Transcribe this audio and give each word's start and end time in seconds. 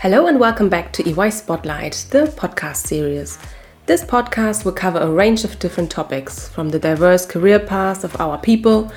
Hello 0.00 0.28
and 0.28 0.40
welcome 0.40 0.70
back 0.70 0.94
to 0.94 1.06
EY 1.06 1.28
Spotlight, 1.28 2.06
the 2.08 2.24
podcast 2.24 2.86
series. 2.86 3.38
This 3.84 4.02
podcast 4.02 4.64
will 4.64 4.72
cover 4.72 4.98
a 4.98 5.10
range 5.10 5.44
of 5.44 5.58
different 5.58 5.90
topics, 5.90 6.48
from 6.48 6.70
the 6.70 6.78
diverse 6.78 7.26
career 7.26 7.58
paths 7.58 8.02
of 8.02 8.18
our 8.18 8.38
people 8.38 8.90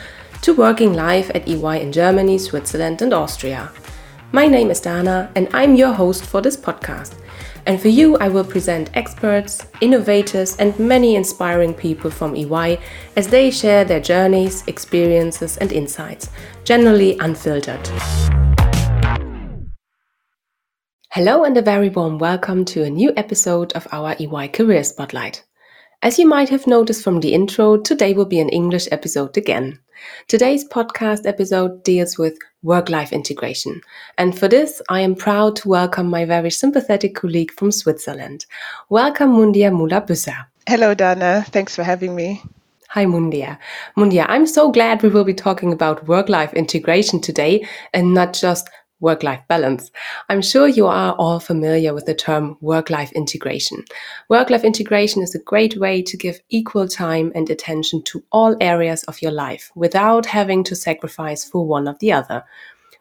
to 0.44 0.54
working 0.54 0.94
life 0.94 1.30
at 1.36 1.46
EY 1.46 1.82
in 1.82 1.92
Germany, 1.92 2.38
Switzerland, 2.38 3.02
and 3.02 3.14
Austria. 3.14 3.70
My 4.32 4.48
name 4.48 4.72
is 4.72 4.80
Dana, 4.80 5.30
and 5.36 5.50
I'm 5.54 5.76
your 5.76 5.92
host 5.92 6.26
for 6.26 6.40
this 6.40 6.56
podcast. 6.56 7.16
And 7.66 7.82
for 7.82 7.90
you, 7.90 8.16
I 8.20 8.30
will 8.30 8.46
present 8.46 8.90
experts, 8.94 9.68
innovators, 9.82 10.56
and 10.56 10.80
many 10.80 11.18
inspiring 11.18 11.74
people 11.74 12.12
from 12.12 12.34
EY 12.34 12.80
as 13.18 13.28
they 13.28 13.52
share 13.52 13.84
their 13.84 14.00
journeys, 14.00 14.66
experiences, 14.68 15.58
and 15.58 15.74
insights, 15.74 16.30
generally 16.64 17.18
unfiltered. 17.20 17.90
Hello, 21.14 21.44
and 21.44 21.56
a 21.56 21.62
very 21.62 21.90
warm 21.90 22.18
welcome 22.18 22.66
to 22.66 22.84
a 22.84 22.90
new 22.90 23.14
episode 23.16 23.72
of 23.74 23.88
our 23.92 24.16
EY 24.20 24.48
Career 24.48 24.84
Spotlight. 24.84 25.44
As 26.02 26.18
you 26.18 26.28
might 26.28 26.50
have 26.50 26.66
noticed 26.66 27.04
from 27.04 27.20
the 27.20 27.36
intro, 27.36 27.78
today 27.78 28.14
will 28.14 28.26
be 28.26 28.40
an 28.40 28.50
English 28.50 28.88
episode 28.92 29.38
again. 29.38 29.78
Today's 30.28 30.68
podcast 30.68 31.28
episode 31.28 31.84
deals 31.84 32.18
with 32.18 32.36
work 32.64 32.90
life 32.90 33.14
integration. 33.14 33.80
And 34.18 34.36
for 34.36 34.48
this, 34.48 34.82
I 34.90 35.02
am 35.02 35.14
proud 35.14 35.56
to 35.58 35.70
welcome 35.70 36.08
my 36.08 36.26
very 36.26 36.50
sympathetic 36.50 37.14
colleague 37.14 37.52
from 37.52 37.72
Switzerland. 37.72 38.48
Welcome, 38.90 39.34
Mundia 39.34 39.70
Moola-Büsser. 39.70 40.48
Hello, 40.68 40.96
Dana. 40.96 41.46
Thanks 41.50 41.76
for 41.76 41.84
having 41.84 42.16
me. 42.16 42.42
Hi, 42.90 43.06
Mundia. 43.06 43.60
Mundia, 43.96 44.26
I'm 44.30 44.48
so 44.48 44.72
glad 44.72 45.04
we 45.04 45.10
will 45.10 45.24
be 45.24 45.34
talking 45.36 45.74
about 45.74 46.08
work 46.08 46.28
life 46.28 46.54
integration 46.54 47.20
today 47.20 47.68
and 47.94 48.16
not 48.16 48.34
just 48.34 48.68
work 49.04 49.22
life 49.22 49.42
balance. 49.50 49.92
I'm 50.30 50.42
sure 50.42 50.68
you 50.68 50.88
are 50.88 51.14
all 51.20 51.40
familiar 51.40 51.94
with 51.94 52.06
the 52.06 52.16
term 52.16 52.58
work 52.62 52.90
life 52.90 53.12
integration. 53.12 53.84
Work 54.30 54.50
life 54.50 54.64
integration 54.64 55.22
is 55.22 55.36
a 55.36 55.44
great 55.44 55.78
way 55.78 56.02
to 56.02 56.18
give 56.18 56.40
equal 56.50 56.88
time 56.88 57.32
and 57.36 57.50
attention 57.50 58.02
to 58.04 58.24
all 58.32 58.56
areas 58.62 59.04
of 59.04 59.22
your 59.22 59.34
life 59.34 59.72
without 59.76 60.26
having 60.26 60.64
to 60.64 60.76
sacrifice 60.76 61.44
for 61.44 61.68
one 61.68 61.88
or 61.88 61.98
the 62.00 62.14
other. 62.14 62.44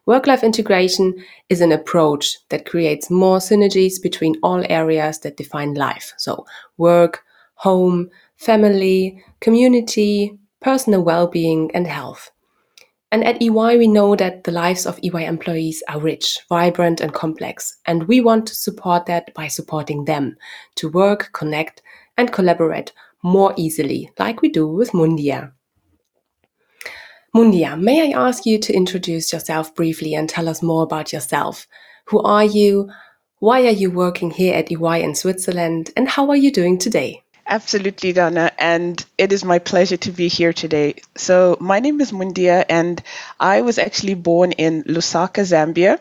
Work 0.04 0.26
life 0.26 0.42
integration 0.42 1.14
is 1.48 1.60
an 1.60 1.70
approach 1.70 2.36
that 2.48 2.66
creates 2.66 3.08
more 3.08 3.38
synergies 3.38 4.02
between 4.02 4.34
all 4.42 4.64
areas 4.68 5.20
that 5.20 5.36
define 5.36 5.74
life. 5.74 6.12
So, 6.16 6.44
work, 6.76 7.22
home, 7.54 8.10
family, 8.36 9.22
community, 9.40 10.36
personal 10.60 11.04
well 11.04 11.28
being, 11.28 11.70
and 11.72 11.86
health. 11.86 12.32
And 13.12 13.24
at 13.24 13.42
EY, 13.42 13.76
we 13.76 13.88
know 13.88 14.16
that 14.16 14.44
the 14.44 14.52
lives 14.52 14.86
of 14.86 14.98
EY 15.02 15.26
employees 15.26 15.82
are 15.86 16.00
rich, 16.00 16.38
vibrant, 16.48 17.02
and 17.02 17.12
complex. 17.12 17.76
And 17.84 18.08
we 18.08 18.22
want 18.22 18.46
to 18.46 18.54
support 18.54 19.04
that 19.04 19.34
by 19.34 19.48
supporting 19.48 20.06
them 20.06 20.34
to 20.76 20.88
work, 20.88 21.28
connect, 21.34 21.82
and 22.16 22.32
collaborate 22.32 22.92
more 23.22 23.52
easily, 23.58 24.10
like 24.18 24.40
we 24.40 24.48
do 24.48 24.66
with 24.66 24.92
Mundia. 24.92 25.52
Mundia, 27.36 27.78
may 27.78 28.14
I 28.14 28.18
ask 28.18 28.46
you 28.46 28.58
to 28.58 28.72
introduce 28.72 29.30
yourself 29.30 29.74
briefly 29.74 30.14
and 30.14 30.26
tell 30.26 30.48
us 30.48 30.62
more 30.62 30.82
about 30.82 31.12
yourself? 31.12 31.66
Who 32.06 32.22
are 32.22 32.44
you? 32.44 32.90
Why 33.40 33.66
are 33.66 33.70
you 33.70 33.90
working 33.90 34.30
here 34.30 34.54
at 34.54 34.72
EY 34.72 35.02
in 35.02 35.14
Switzerland? 35.14 35.90
And 35.98 36.08
how 36.08 36.30
are 36.30 36.36
you 36.36 36.50
doing 36.50 36.78
today? 36.78 37.21
Absolutely, 37.46 38.12
Dana, 38.12 38.52
and 38.58 39.04
it 39.18 39.32
is 39.32 39.44
my 39.44 39.58
pleasure 39.58 39.96
to 39.98 40.10
be 40.12 40.28
here 40.28 40.52
today. 40.52 40.94
So, 41.16 41.56
my 41.60 41.80
name 41.80 42.00
is 42.00 42.12
Mundia, 42.12 42.64
and 42.68 43.02
I 43.38 43.62
was 43.62 43.78
actually 43.78 44.14
born 44.14 44.52
in 44.52 44.84
Lusaka, 44.84 45.42
Zambia, 45.44 45.98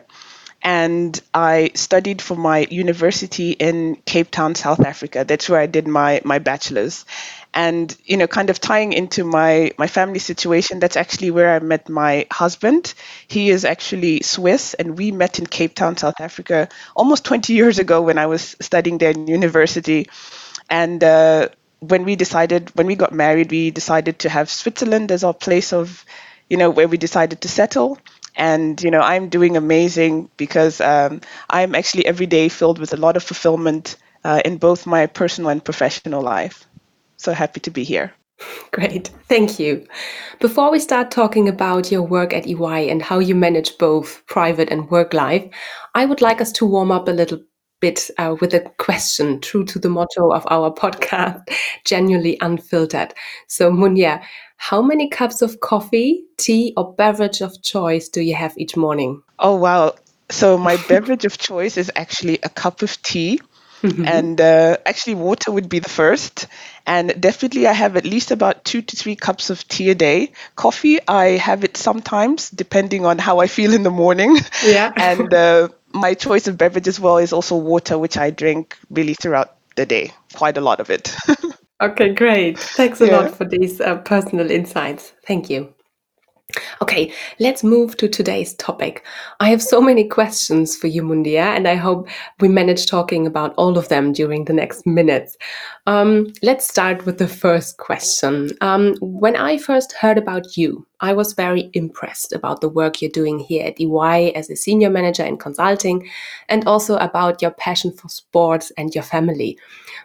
and 0.62 1.20
I 1.34 1.72
studied 1.74 2.22
for 2.22 2.36
my 2.36 2.60
university 2.70 3.52
in 3.52 3.96
Cape 4.06 4.30
Town, 4.30 4.54
South 4.54 4.80
Africa. 4.84 5.24
That's 5.26 5.48
where 5.48 5.60
I 5.60 5.66
did 5.66 5.88
my 5.88 6.20
my 6.24 6.38
bachelor's. 6.38 7.04
And 7.54 7.94
you 8.04 8.16
know, 8.16 8.26
kind 8.28 8.50
of 8.50 8.60
tying 8.60 8.92
into 8.92 9.24
my 9.24 9.72
my 9.78 9.88
family 9.88 10.20
situation, 10.20 10.80
that's 10.80 10.96
actually 10.96 11.30
where 11.32 11.54
I 11.54 11.58
met 11.58 11.88
my 11.88 12.26
husband. 12.32 12.94
He 13.28 13.50
is 13.50 13.64
actually 13.64 14.22
Swiss, 14.22 14.74
and 14.74 14.96
we 14.98 15.10
met 15.12 15.38
in 15.38 15.46
Cape 15.46 15.74
Town, 15.74 15.96
South 15.96 16.20
Africa, 16.20 16.68
almost 16.96 17.24
20 17.24 17.52
years 17.54 17.78
ago 17.78 18.00
when 18.02 18.18
I 18.18 18.26
was 18.26 18.56
studying 18.60 18.98
there 18.98 19.10
in 19.10 19.26
university. 19.28 20.08
And 20.72 21.04
uh, 21.04 21.50
when 21.80 22.04
we 22.04 22.16
decided, 22.16 22.70
when 22.74 22.86
we 22.86 22.96
got 22.96 23.12
married, 23.12 23.50
we 23.50 23.70
decided 23.70 24.20
to 24.20 24.30
have 24.30 24.48
Switzerland 24.48 25.12
as 25.12 25.22
our 25.22 25.34
place 25.34 25.70
of, 25.70 26.02
you 26.48 26.56
know, 26.56 26.70
where 26.70 26.88
we 26.88 26.96
decided 26.96 27.42
to 27.42 27.48
settle. 27.48 27.98
And, 28.36 28.82
you 28.82 28.90
know, 28.90 29.02
I'm 29.02 29.28
doing 29.28 29.58
amazing 29.58 30.30
because 30.38 30.80
um, 30.80 31.20
I'm 31.50 31.74
actually 31.74 32.06
every 32.06 32.24
day 32.24 32.48
filled 32.48 32.78
with 32.78 32.94
a 32.94 32.96
lot 32.96 33.18
of 33.18 33.22
fulfillment 33.22 33.96
uh, 34.24 34.40
in 34.46 34.56
both 34.56 34.86
my 34.86 35.06
personal 35.06 35.50
and 35.50 35.62
professional 35.62 36.22
life. 36.22 36.66
So 37.18 37.34
happy 37.34 37.60
to 37.60 37.70
be 37.70 37.84
here. 37.84 38.14
Great, 38.70 39.08
thank 39.28 39.60
you. 39.60 39.86
Before 40.40 40.72
we 40.72 40.78
start 40.78 41.10
talking 41.10 41.50
about 41.50 41.92
your 41.92 42.02
work 42.02 42.32
at 42.32 42.46
EY 42.46 42.88
and 42.88 43.02
how 43.02 43.18
you 43.18 43.34
manage 43.34 43.76
both 43.76 44.26
private 44.26 44.70
and 44.70 44.90
work 44.90 45.12
life, 45.12 45.44
I 45.94 46.06
would 46.06 46.22
like 46.22 46.40
us 46.40 46.50
to 46.52 46.66
warm 46.66 46.90
up 46.90 47.08
a 47.08 47.12
little 47.12 47.42
bit 47.82 48.08
uh, 48.16 48.34
with 48.40 48.54
a 48.54 48.60
question 48.78 49.40
true 49.40 49.64
to 49.64 49.78
the 49.78 49.90
motto 49.90 50.32
of 50.32 50.46
our 50.50 50.72
podcast, 50.82 51.42
genuinely 51.84 52.38
unfiltered. 52.40 53.12
So, 53.48 53.70
Munya, 53.70 54.22
how 54.56 54.80
many 54.80 55.10
cups 55.10 55.42
of 55.42 55.60
coffee, 55.60 56.24
tea, 56.38 56.72
or 56.76 56.94
beverage 56.94 57.42
of 57.42 57.60
choice 57.62 58.08
do 58.08 58.22
you 58.22 58.34
have 58.34 58.54
each 58.56 58.76
morning? 58.76 59.22
Oh, 59.38 59.56
wow. 59.56 59.96
So, 60.30 60.56
my 60.56 60.76
beverage 60.88 61.26
of 61.26 61.36
choice 61.36 61.76
is 61.76 61.92
actually 61.94 62.38
a 62.42 62.48
cup 62.48 62.80
of 62.80 63.02
tea. 63.02 63.40
Mm-hmm. 63.82 64.06
And 64.06 64.40
uh, 64.40 64.76
actually, 64.86 65.16
water 65.16 65.50
would 65.50 65.68
be 65.68 65.80
the 65.80 65.88
first. 65.90 66.46
And 66.86 67.20
definitely, 67.20 67.66
I 67.66 67.72
have 67.72 67.96
at 67.96 68.04
least 68.04 68.30
about 68.30 68.64
two 68.64 68.80
to 68.80 68.96
three 68.96 69.16
cups 69.16 69.50
of 69.50 69.66
tea 69.66 69.90
a 69.90 69.96
day. 69.96 70.32
Coffee, 70.54 71.00
I 71.08 71.30
have 71.30 71.64
it 71.64 71.76
sometimes, 71.76 72.48
depending 72.50 73.04
on 73.04 73.18
how 73.18 73.40
I 73.40 73.48
feel 73.48 73.74
in 73.74 73.82
the 73.82 73.90
morning. 73.90 74.38
Yeah. 74.64 74.92
and 74.96 75.34
uh, 75.34 75.68
my 75.94 76.14
choice 76.14 76.48
of 76.48 76.58
beverage 76.58 76.88
as 76.88 76.98
well 76.98 77.18
is 77.18 77.32
also 77.32 77.56
water, 77.56 77.98
which 77.98 78.16
I 78.16 78.30
drink 78.30 78.76
really 78.90 79.14
throughout 79.14 79.56
the 79.76 79.86
day, 79.86 80.12
quite 80.34 80.56
a 80.56 80.60
lot 80.60 80.80
of 80.80 80.90
it. 80.90 81.14
okay, 81.80 82.12
great. 82.14 82.58
Thanks 82.58 83.00
a 83.00 83.06
yeah. 83.06 83.18
lot 83.18 83.36
for 83.36 83.44
these 83.44 83.80
uh, 83.80 83.96
personal 83.98 84.50
insights. 84.50 85.12
Thank 85.26 85.50
you. 85.50 85.74
Okay, 86.82 87.12
let's 87.38 87.62
move 87.62 87.96
to 87.96 88.08
today's 88.08 88.54
topic. 88.54 89.04
I 89.40 89.48
have 89.50 89.62
so 89.62 89.80
many 89.80 90.04
questions 90.04 90.76
for 90.76 90.86
you, 90.86 91.02
Mundia, 91.02 91.56
and 91.56 91.68
I 91.68 91.76
hope 91.76 92.08
we 92.40 92.48
manage 92.48 92.86
talking 92.86 93.26
about 93.26 93.54
all 93.56 93.78
of 93.78 93.88
them 93.88 94.12
during 94.12 94.44
the 94.44 94.52
next 94.52 94.86
minutes. 94.86 95.36
Um, 95.86 96.32
let's 96.42 96.68
start 96.68 97.06
with 97.06 97.18
the 97.18 97.28
first 97.28 97.78
question. 97.78 98.50
Um, 98.60 98.94
when 99.00 99.36
I 99.36 99.58
first 99.58 99.92
heard 99.92 100.18
about 100.18 100.56
you, 100.56 100.86
I 101.00 101.12
was 101.12 101.32
very 101.32 101.70
impressed 101.72 102.32
about 102.32 102.60
the 102.60 102.68
work 102.68 103.02
you're 103.02 103.10
doing 103.10 103.38
here 103.38 103.66
at 103.66 103.80
EY 103.80 104.32
as 104.34 104.48
a 104.50 104.56
senior 104.56 104.90
manager 104.90 105.24
in 105.24 105.36
consulting, 105.36 106.08
and 106.48 106.64
also 106.66 106.96
about 106.96 107.42
your 107.42 107.50
passion 107.52 107.92
for 107.92 108.08
sports 108.08 108.70
and 108.76 108.94
your 108.94 109.04
family. 109.04 109.58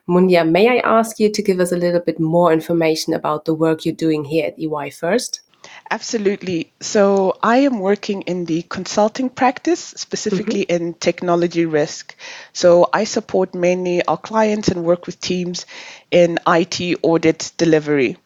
Mundia, 0.07 0.50
may 0.50 0.69
I 0.69 0.78
ask 0.80 1.19
you 1.19 1.31
to 1.31 1.41
give 1.41 1.59
us 1.59 1.72
a 1.72 1.78
little 1.78 2.02
bit 2.02 2.19
more 2.19 2.52
information 2.53 3.13
about 3.13 3.46
the 3.46 3.53
work 3.53 3.86
you're 3.86 3.96
doing 3.96 4.24
here 4.24 4.47
at 4.47 4.59
EY 4.59 4.90
first? 4.91 5.41
Absolutely. 5.90 6.72
So 6.82 7.38
I 7.42 7.58
am 7.58 7.80
working 7.80 8.24
in 8.24 8.46
the 8.46 8.64
consulting 8.64 9.30
practice, 9.30 9.80
specifically 9.80 10.66
mm-hmm. 10.66 10.84
in 10.84 10.94
technology 10.96 11.66
risk. 11.66 12.16
So 12.52 12.90
I 12.92 13.06
support 13.06 13.56
mainly 13.56 14.04
our 14.06 14.18
clients 14.18 14.68
and 14.68 14.84
work 14.84 15.06
with 15.06 15.22
teams 15.22 15.66
in 16.12 16.40
IT 16.46 17.00
audit 17.04 17.52
delivery. 17.58 18.18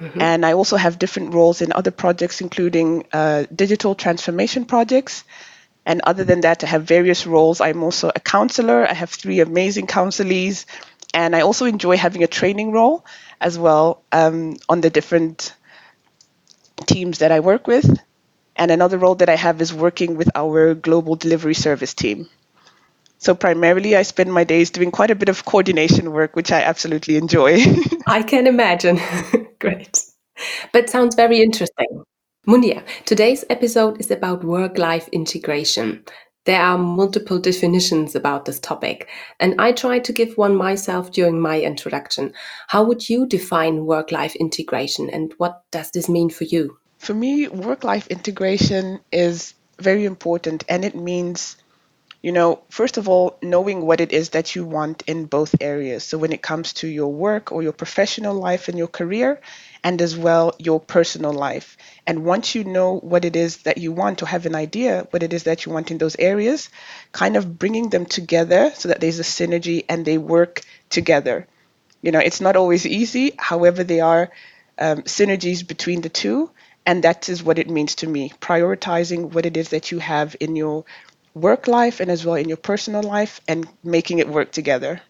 Mm-hmm. 0.00 0.20
And 0.20 0.46
I 0.46 0.54
also 0.54 0.76
have 0.76 0.98
different 0.98 1.34
roles 1.34 1.60
in 1.60 1.72
other 1.72 1.90
projects, 1.90 2.40
including 2.40 3.04
uh, 3.12 3.44
digital 3.54 3.94
transformation 3.94 4.64
projects. 4.64 5.24
And 5.84 6.00
other 6.04 6.24
than 6.24 6.40
that, 6.42 6.64
I 6.64 6.68
have 6.68 6.84
various 6.84 7.26
roles. 7.26 7.60
I'm 7.60 7.82
also 7.82 8.10
a 8.14 8.20
counselor. 8.20 8.88
I 8.88 8.94
have 8.94 9.10
three 9.10 9.40
amazing 9.40 9.86
counselees. 9.86 10.64
And 11.12 11.36
I 11.36 11.42
also 11.42 11.66
enjoy 11.66 11.98
having 11.98 12.22
a 12.22 12.26
training 12.26 12.72
role 12.72 13.04
as 13.40 13.58
well 13.58 14.02
um, 14.12 14.56
on 14.68 14.80
the 14.80 14.88
different 14.88 15.54
teams 16.82 17.18
that 17.18 17.32
I 17.32 17.40
work 17.40 17.66
with. 17.66 17.98
And 18.54 18.70
another 18.70 18.98
role 18.98 19.14
that 19.16 19.28
I 19.28 19.36
have 19.36 19.60
is 19.62 19.72
working 19.72 20.16
with 20.16 20.30
our 20.34 20.74
global 20.74 21.16
delivery 21.16 21.54
service 21.54 21.94
team. 21.94 22.28
So 23.18 23.34
primarily, 23.34 23.96
I 23.96 24.02
spend 24.02 24.32
my 24.32 24.44
days 24.44 24.70
doing 24.70 24.90
quite 24.90 25.10
a 25.10 25.14
bit 25.14 25.28
of 25.28 25.44
coordination 25.44 26.12
work, 26.12 26.34
which 26.34 26.50
I 26.50 26.62
absolutely 26.62 27.16
enjoy. 27.16 27.64
I 28.06 28.22
can 28.22 28.46
imagine. 28.46 29.00
Great. 29.60 30.02
But 30.72 30.90
sounds 30.90 31.14
very 31.14 31.40
interesting. 31.40 32.02
Munia, 32.48 32.82
today's 33.04 33.44
episode 33.48 34.00
is 34.00 34.10
about 34.10 34.42
work 34.42 34.76
life 34.76 35.08
integration. 35.12 36.04
There 36.44 36.60
are 36.60 36.76
multiple 36.76 37.38
definitions 37.38 38.16
about 38.16 38.46
this 38.46 38.58
topic, 38.58 39.08
and 39.38 39.60
I 39.60 39.70
tried 39.70 40.04
to 40.04 40.12
give 40.12 40.36
one 40.36 40.56
myself 40.56 41.12
during 41.12 41.40
my 41.40 41.60
introduction. 41.60 42.32
How 42.66 42.82
would 42.82 43.08
you 43.08 43.26
define 43.26 43.86
work 43.86 44.10
life 44.10 44.34
integration, 44.34 45.08
and 45.08 45.32
what 45.38 45.62
does 45.70 45.92
this 45.92 46.08
mean 46.08 46.30
for 46.30 46.44
you? 46.44 46.78
For 46.98 47.14
me, 47.14 47.46
work 47.46 47.84
life 47.84 48.08
integration 48.08 48.98
is 49.12 49.54
very 49.78 50.04
important, 50.04 50.64
and 50.68 50.84
it 50.84 50.96
means 50.96 51.56
you 52.22 52.30
know, 52.30 52.62
first 52.70 52.98
of 52.98 53.08
all, 53.08 53.36
knowing 53.42 53.84
what 53.84 54.00
it 54.00 54.12
is 54.12 54.30
that 54.30 54.54
you 54.54 54.64
want 54.64 55.02
in 55.08 55.24
both 55.24 55.56
areas. 55.60 56.04
So 56.04 56.18
when 56.18 56.32
it 56.32 56.40
comes 56.40 56.72
to 56.74 56.86
your 56.86 57.12
work 57.12 57.50
or 57.50 57.64
your 57.64 57.72
professional 57.72 58.34
life 58.34 58.68
and 58.68 58.78
your 58.78 58.86
career, 58.86 59.40
and 59.84 60.00
as 60.00 60.16
well 60.16 60.54
your 60.58 60.80
personal 60.80 61.32
life. 61.32 61.76
And 62.06 62.24
once 62.24 62.54
you 62.54 62.64
know 62.64 62.98
what 62.98 63.24
it 63.24 63.36
is 63.36 63.58
that 63.58 63.78
you 63.78 63.92
want 63.92 64.22
or 64.22 64.26
have 64.26 64.46
an 64.46 64.54
idea 64.54 65.06
what 65.10 65.22
it 65.22 65.32
is 65.32 65.44
that 65.44 65.66
you 65.66 65.72
want 65.72 65.90
in 65.90 65.98
those 65.98 66.16
areas, 66.18 66.68
kind 67.12 67.36
of 67.36 67.58
bringing 67.58 67.90
them 67.90 68.06
together 68.06 68.72
so 68.74 68.88
that 68.88 69.00
there's 69.00 69.20
a 69.20 69.24
synergy 69.24 69.84
and 69.88 70.04
they 70.04 70.18
work 70.18 70.62
together. 70.90 71.46
You 72.00 72.12
know, 72.12 72.18
it's 72.18 72.40
not 72.40 72.56
always 72.56 72.86
easy, 72.86 73.32
however, 73.38 73.84
there 73.84 74.04
are 74.04 74.30
um, 74.78 75.02
synergies 75.02 75.66
between 75.66 76.00
the 76.00 76.08
two. 76.08 76.50
And 76.84 77.04
that 77.04 77.28
is 77.28 77.42
what 77.42 77.58
it 77.58 77.70
means 77.70 77.94
to 77.96 78.08
me 78.08 78.32
prioritizing 78.40 79.32
what 79.32 79.46
it 79.46 79.56
is 79.56 79.68
that 79.68 79.92
you 79.92 80.00
have 80.00 80.34
in 80.40 80.56
your 80.56 80.84
work 81.34 81.68
life 81.68 82.00
and 82.00 82.10
as 82.10 82.24
well 82.24 82.34
in 82.34 82.48
your 82.48 82.56
personal 82.56 83.02
life 83.02 83.40
and 83.46 83.68
making 83.84 84.18
it 84.18 84.28
work 84.28 84.50
together. 84.50 85.00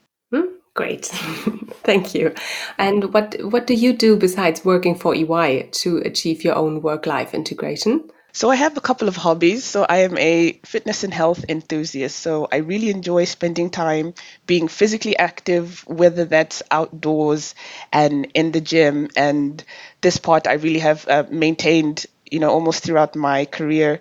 Great. 0.75 1.07
Thank 1.85 2.15
you. 2.15 2.35
And 2.79 3.13
what 3.13 3.37
what 3.43 3.67
do 3.67 3.75
you 3.75 3.93
do 3.93 4.17
besides 4.17 4.65
working 4.65 4.95
for 4.95 5.15
EY 5.15 5.69
to 5.73 5.99
achieve 5.99 6.45
your 6.45 6.55
own 6.55 6.81
work 6.81 7.07
life 7.07 7.35
integration? 7.35 8.09
So 8.35 8.51
I 8.51 8.57
have 8.57 8.79
a 8.79 8.81
couple 8.81 9.09
of 9.09 9.17
hobbies. 9.17 9.63
So 9.63 9.85
I 9.87 9.99
am 9.99 10.17
a 10.17 10.59
fitness 10.65 11.05
and 11.05 11.13
health 11.13 11.45
enthusiast. 11.51 12.19
So 12.19 12.49
I 12.51 12.57
really 12.57 12.89
enjoy 12.89 13.25
spending 13.25 13.69
time 13.69 14.15
being 14.47 14.69
physically 14.69 15.19
active, 15.19 15.85
whether 15.87 16.25
that's 16.25 16.63
outdoors 16.71 17.55
and 17.93 18.29
in 18.33 18.53
the 18.53 18.63
gym. 18.63 19.11
And 19.15 19.63
this 20.01 20.17
part 20.17 20.47
I 20.47 20.55
really 20.55 20.79
have 20.79 21.07
uh, 21.07 21.25
maintained, 21.31 22.07
you 22.31 22.41
know, 22.41 22.51
almost 22.51 22.83
throughout 22.83 23.15
my 23.15 23.45
career 23.45 24.01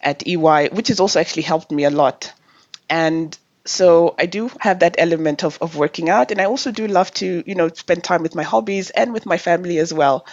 at 0.00 0.24
EY, 0.28 0.68
which 0.68 0.86
has 0.86 1.00
also 1.00 1.18
actually 1.18 1.42
helped 1.42 1.72
me 1.72 1.82
a 1.82 1.90
lot. 1.90 2.32
And 2.88 3.36
so 3.64 4.14
I 4.18 4.26
do 4.26 4.50
have 4.60 4.80
that 4.80 4.96
element 4.98 5.44
of, 5.44 5.58
of 5.60 5.76
working 5.76 6.10
out. 6.10 6.30
And 6.30 6.40
I 6.40 6.44
also 6.46 6.72
do 6.72 6.86
love 6.86 7.12
to, 7.14 7.44
you 7.46 7.54
know, 7.54 7.68
spend 7.68 8.04
time 8.04 8.22
with 8.22 8.34
my 8.34 8.42
hobbies 8.42 8.90
and 8.90 9.12
with 9.12 9.26
my 9.26 9.38
family 9.38 9.78
as 9.78 9.92
well. 9.92 10.26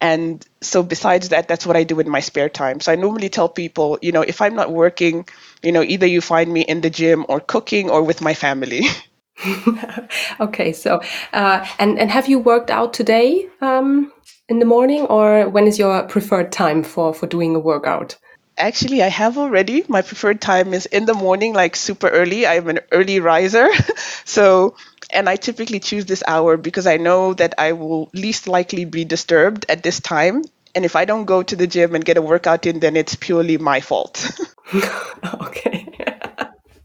And 0.00 0.46
so 0.60 0.82
besides 0.82 1.30
that, 1.30 1.48
that's 1.48 1.66
what 1.66 1.76
I 1.76 1.84
do 1.84 1.98
in 2.00 2.08
my 2.08 2.20
spare 2.20 2.48
time. 2.48 2.80
So 2.80 2.92
I 2.92 2.96
normally 2.96 3.28
tell 3.28 3.48
people, 3.48 3.98
you 4.02 4.12
know, 4.12 4.22
if 4.22 4.42
I'm 4.42 4.54
not 4.54 4.70
working, 4.70 5.26
you 5.62 5.72
know, 5.72 5.82
either 5.82 6.06
you 6.06 6.20
find 6.20 6.52
me 6.52 6.60
in 6.60 6.82
the 6.82 6.90
gym 6.90 7.24
or 7.28 7.40
cooking 7.40 7.90
or 7.90 8.02
with 8.02 8.20
my 8.20 8.34
family. 8.34 8.82
okay, 10.40 10.72
so 10.72 11.00
uh, 11.34 11.66
and 11.78 11.98
and 11.98 12.10
have 12.10 12.26
you 12.26 12.38
worked 12.38 12.70
out 12.70 12.94
today 12.94 13.46
um, 13.60 14.10
in 14.48 14.60
the 14.60 14.64
morning, 14.64 15.02
or 15.02 15.48
when 15.50 15.66
is 15.66 15.78
your 15.78 16.02
preferred 16.04 16.52
time 16.52 16.82
for 16.82 17.12
for 17.12 17.26
doing 17.26 17.54
a 17.54 17.58
workout? 17.58 18.16
Actually, 18.58 19.02
I 19.02 19.08
have 19.08 19.36
already. 19.36 19.84
My 19.88 20.02
preferred 20.02 20.40
time 20.40 20.72
is 20.72 20.86
in 20.86 21.04
the 21.04 21.14
morning, 21.14 21.52
like 21.52 21.76
super 21.76 22.08
early. 22.08 22.46
I'm 22.46 22.68
an 22.68 22.80
early 22.90 23.20
riser. 23.20 23.68
so, 24.24 24.76
and 25.10 25.28
I 25.28 25.36
typically 25.36 25.78
choose 25.78 26.06
this 26.06 26.22
hour 26.26 26.56
because 26.56 26.86
I 26.86 26.96
know 26.96 27.34
that 27.34 27.54
I 27.58 27.72
will 27.72 28.10
least 28.14 28.48
likely 28.48 28.86
be 28.86 29.04
disturbed 29.04 29.66
at 29.68 29.82
this 29.82 30.00
time. 30.00 30.42
And 30.74 30.84
if 30.84 30.96
I 30.96 31.04
don't 31.04 31.26
go 31.26 31.42
to 31.42 31.56
the 31.56 31.66
gym 31.66 31.94
and 31.94 32.04
get 32.04 32.16
a 32.16 32.22
workout 32.22 32.66
in, 32.66 32.80
then 32.80 32.96
it's 32.96 33.14
purely 33.14 33.58
my 33.58 33.80
fault. 33.80 34.30
okay. 35.42 35.88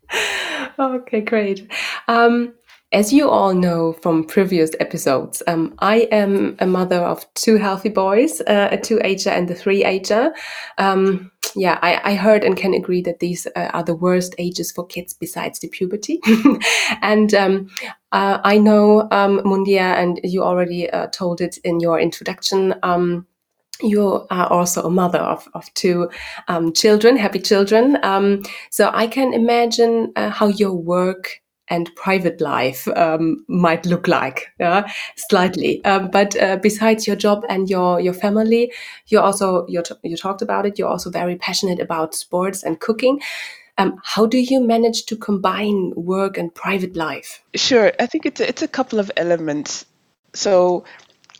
okay, 0.79 1.21
great. 1.21 1.71
Um, 2.07 2.53
as 2.93 3.13
you 3.13 3.29
all 3.29 3.53
know 3.53 3.93
from 3.93 4.25
previous 4.25 4.71
episodes, 4.79 5.41
um, 5.47 5.75
I 5.79 6.07
am 6.11 6.57
a 6.59 6.67
mother 6.67 6.99
of 6.99 7.25
two 7.33 7.57
healthy 7.57 7.89
boys, 7.89 8.41
uh, 8.41 8.69
a 8.71 8.77
two 8.77 8.99
ager 9.03 9.29
and 9.29 9.49
a 9.49 9.55
three 9.55 9.85
ager. 9.85 10.33
Um, 10.77 11.31
yeah, 11.55 11.79
I, 11.81 12.11
I, 12.11 12.15
heard 12.15 12.43
and 12.43 12.55
can 12.55 12.73
agree 12.73 13.01
that 13.01 13.19
these 13.19 13.47
uh, 13.55 13.69
are 13.73 13.83
the 13.83 13.95
worst 13.95 14.35
ages 14.37 14.71
for 14.71 14.85
kids 14.85 15.13
besides 15.13 15.59
the 15.59 15.67
puberty. 15.67 16.19
and 17.01 17.33
um, 17.33 17.69
uh, 18.11 18.39
I 18.43 18.57
know, 18.57 19.07
um, 19.11 19.39
Mundia, 19.39 19.95
and 19.97 20.19
you 20.23 20.43
already 20.43 20.89
uh, 20.89 21.07
told 21.07 21.41
it 21.41 21.57
in 21.63 21.79
your 21.79 21.99
introduction. 21.99 22.75
Um, 22.83 23.27
you 23.81 24.27
are 24.29 24.47
also 24.47 24.83
a 24.83 24.91
mother 24.91 25.19
of, 25.19 25.47
of 25.53 25.73
two 25.73 26.09
um, 26.47 26.73
children, 26.73 27.17
happy 27.17 27.39
children. 27.39 27.97
Um, 28.03 28.43
so 28.69 28.91
I 28.93 29.07
can 29.07 29.33
imagine 29.33 30.13
uh, 30.15 30.29
how 30.29 30.47
your 30.47 30.73
work 30.73 31.41
and 31.71 31.89
private 31.95 32.41
life 32.41 32.87
um, 32.89 33.43
might 33.47 33.85
look 33.85 34.07
like 34.07 34.51
yeah, 34.59 34.91
slightly. 35.15 35.83
Um, 35.85 36.11
but 36.11 36.35
uh, 36.35 36.57
besides 36.57 37.07
your 37.07 37.15
job 37.15 37.45
and 37.49 37.69
your 37.69 37.99
your 37.99 38.13
family, 38.13 38.71
you 39.07 39.19
also 39.19 39.65
you 39.67 39.81
you 40.03 40.17
talked 40.17 40.41
about 40.41 40.65
it. 40.65 40.77
You're 40.77 40.89
also 40.89 41.09
very 41.09 41.37
passionate 41.37 41.79
about 41.79 42.13
sports 42.13 42.61
and 42.61 42.79
cooking. 42.79 43.21
Um, 43.77 43.99
how 44.03 44.25
do 44.25 44.37
you 44.37 44.61
manage 44.61 45.05
to 45.05 45.15
combine 45.15 45.93
work 45.95 46.37
and 46.37 46.53
private 46.53 46.95
life? 46.95 47.41
Sure, 47.55 47.91
I 47.99 48.05
think 48.05 48.25
it's 48.25 48.41
a, 48.41 48.47
it's 48.47 48.61
a 48.61 48.67
couple 48.67 48.99
of 48.99 49.09
elements. 49.15 49.85
So 50.33 50.83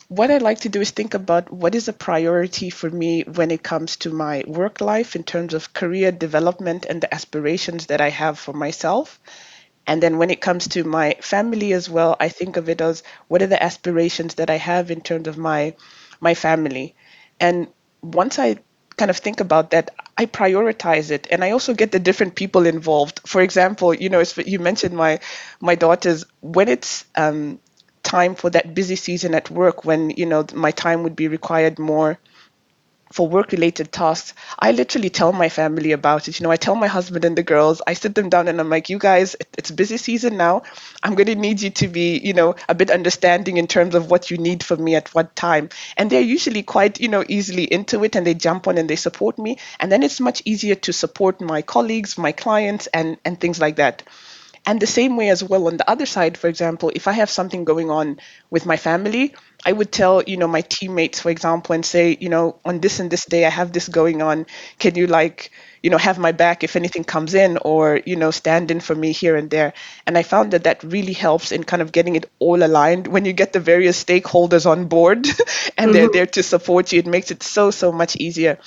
what 0.07 0.31
I 0.31 0.39
like 0.39 0.61
to 0.61 0.69
do 0.69 0.81
is 0.81 0.91
think 0.91 1.13
about 1.13 1.51
what 1.51 1.75
is 1.75 1.87
a 1.87 1.93
priority 1.93 2.69
for 2.69 2.89
me 2.89 3.23
when 3.23 3.51
it 3.51 3.63
comes 3.63 3.97
to 3.97 4.09
my 4.09 4.43
work 4.47 4.81
life 4.81 5.15
in 5.15 5.23
terms 5.23 5.53
of 5.53 5.73
career 5.73 6.11
development 6.11 6.85
and 6.85 7.01
the 7.01 7.13
aspirations 7.13 7.85
that 7.87 8.01
I 8.01 8.09
have 8.09 8.39
for 8.39 8.53
myself. 8.53 9.19
And 9.91 10.01
then 10.01 10.17
when 10.17 10.31
it 10.31 10.41
comes 10.41 10.67
to 10.69 10.83
my 10.85 11.15
family 11.21 11.73
as 11.73 11.89
well, 11.89 12.15
I 12.19 12.29
think 12.29 12.57
of 12.57 12.69
it 12.69 12.81
as 12.81 13.03
what 13.27 13.41
are 13.41 13.47
the 13.47 13.61
aspirations 13.61 14.35
that 14.35 14.49
I 14.49 14.57
have 14.57 14.91
in 14.91 15.01
terms 15.01 15.27
of 15.27 15.37
my 15.37 15.75
my 16.21 16.33
family. 16.33 16.95
And 17.39 17.67
once 18.01 18.39
I 18.39 18.57
kind 18.97 19.11
of 19.11 19.17
think 19.17 19.39
about 19.39 19.71
that, 19.71 19.91
I 20.17 20.25
prioritize 20.25 21.11
it, 21.11 21.27
and 21.31 21.43
I 21.43 21.51
also 21.51 21.73
get 21.73 21.91
the 21.91 21.99
different 21.99 22.35
people 22.35 22.65
involved. 22.65 23.21
For 23.25 23.41
example, 23.41 23.93
you 23.93 24.09
know, 24.09 24.23
you 24.45 24.59
mentioned 24.59 24.95
my 24.95 25.19
my 25.59 25.75
daughters. 25.75 26.25
When 26.41 26.67
it's 26.69 27.05
um, 27.15 27.59
time 28.03 28.35
for 28.35 28.49
that 28.51 28.73
busy 28.73 28.95
season 28.95 29.35
at 29.35 29.49
work, 29.49 29.85
when 29.85 30.11
you 30.11 30.25
know 30.25 30.45
my 30.53 30.71
time 30.71 31.03
would 31.03 31.15
be 31.15 31.27
required 31.27 31.79
more 31.79 32.17
for 33.11 33.27
work 33.27 33.51
related 33.51 33.91
tasks, 33.91 34.33
I 34.59 34.71
literally 34.71 35.09
tell 35.09 35.33
my 35.33 35.49
family 35.49 35.91
about 35.91 36.27
it. 36.27 36.39
You 36.39 36.43
know, 36.43 36.51
I 36.51 36.57
tell 36.57 36.75
my 36.75 36.87
husband 36.87 37.25
and 37.25 37.37
the 37.37 37.43
girls, 37.43 37.81
I 37.85 37.93
sit 37.93 38.15
them 38.15 38.29
down 38.29 38.47
and 38.47 38.59
I'm 38.59 38.69
like, 38.69 38.89
you 38.89 38.97
guys, 38.99 39.35
it's 39.57 39.71
busy 39.71 39.97
season 39.97 40.37
now. 40.37 40.63
I'm 41.03 41.15
going 41.15 41.27
to 41.27 41.35
need 41.35 41.61
you 41.61 41.69
to 41.71 41.87
be, 41.87 42.17
you 42.19 42.33
know, 42.33 42.55
a 42.69 42.75
bit 42.75 42.91
understanding 42.91 43.57
in 43.57 43.67
terms 43.67 43.95
of 43.95 44.09
what 44.09 44.31
you 44.31 44.37
need 44.37 44.63
from 44.63 44.83
me 44.83 44.95
at 44.95 45.13
what 45.13 45.35
time. 45.35 45.69
And 45.97 46.09
they're 46.09 46.21
usually 46.21 46.63
quite, 46.63 46.99
you 46.99 47.07
know, 47.07 47.23
easily 47.27 47.63
into 47.63 48.03
it 48.03 48.15
and 48.15 48.25
they 48.25 48.33
jump 48.33 48.67
on 48.67 48.77
and 48.77 48.89
they 48.89 48.95
support 48.95 49.37
me. 49.37 49.57
And 49.79 49.91
then 49.91 50.03
it's 50.03 50.19
much 50.19 50.41
easier 50.45 50.75
to 50.75 50.93
support 50.93 51.41
my 51.41 51.61
colleagues, 51.61 52.17
my 52.17 52.31
clients, 52.31 52.87
and, 52.87 53.17
and 53.25 53.39
things 53.39 53.59
like 53.59 53.75
that. 53.77 54.03
And 54.63 54.79
the 54.79 54.87
same 54.87 55.17
way 55.17 55.29
as 55.29 55.43
well 55.43 55.67
on 55.67 55.77
the 55.77 55.89
other 55.89 56.05
side, 56.05 56.37
for 56.37 56.47
example, 56.47 56.91
if 56.93 57.07
I 57.07 57.13
have 57.13 57.31
something 57.31 57.65
going 57.65 57.89
on 57.89 58.19
with 58.51 58.67
my 58.67 58.77
family, 58.77 59.33
I 59.65 59.71
would 59.71 59.91
tell, 59.91 60.21
you 60.21 60.37
know, 60.37 60.47
my 60.47 60.61
teammates, 60.61 61.19
for 61.19 61.31
example, 61.31 61.73
and 61.73 61.83
say, 61.83 62.15
you 62.19 62.29
know, 62.29 62.57
on 62.63 62.79
this 62.79 62.99
and 62.99 63.09
this 63.09 63.25
day, 63.25 63.45
I 63.45 63.49
have 63.49 63.73
this 63.73 63.87
going 63.87 64.21
on. 64.21 64.45
Can 64.77 64.93
you 64.95 65.07
like, 65.07 65.51
you 65.81 65.89
know, 65.89 65.97
have 65.97 66.19
my 66.19 66.31
back 66.31 66.63
if 66.63 66.75
anything 66.75 67.03
comes 67.03 67.33
in 67.33 67.57
or, 67.57 68.01
you 68.05 68.15
know, 68.15 68.29
stand 68.29 68.69
in 68.69 68.81
for 68.81 68.93
me 68.93 69.13
here 69.13 69.35
and 69.35 69.49
there. 69.49 69.73
And 70.05 70.15
I 70.15 70.21
found 70.21 70.53
that 70.53 70.65
that 70.65 70.83
really 70.83 71.13
helps 71.13 71.51
in 71.51 71.63
kind 71.63 71.81
of 71.81 71.91
getting 71.91 72.15
it 72.15 72.29
all 72.37 72.63
aligned. 72.63 73.07
When 73.07 73.25
you 73.25 73.33
get 73.33 73.53
the 73.53 73.59
various 73.59 74.03
stakeholders 74.03 74.67
on 74.69 74.87
board 74.87 75.25
and 75.27 75.35
mm-hmm. 75.35 75.91
they're 75.91 76.09
there 76.09 76.27
to 76.27 76.43
support 76.43 76.91
you, 76.91 76.99
it 76.99 77.07
makes 77.07 77.31
it 77.31 77.41
so, 77.41 77.71
so 77.71 77.91
much 77.91 78.15
easier 78.15 78.59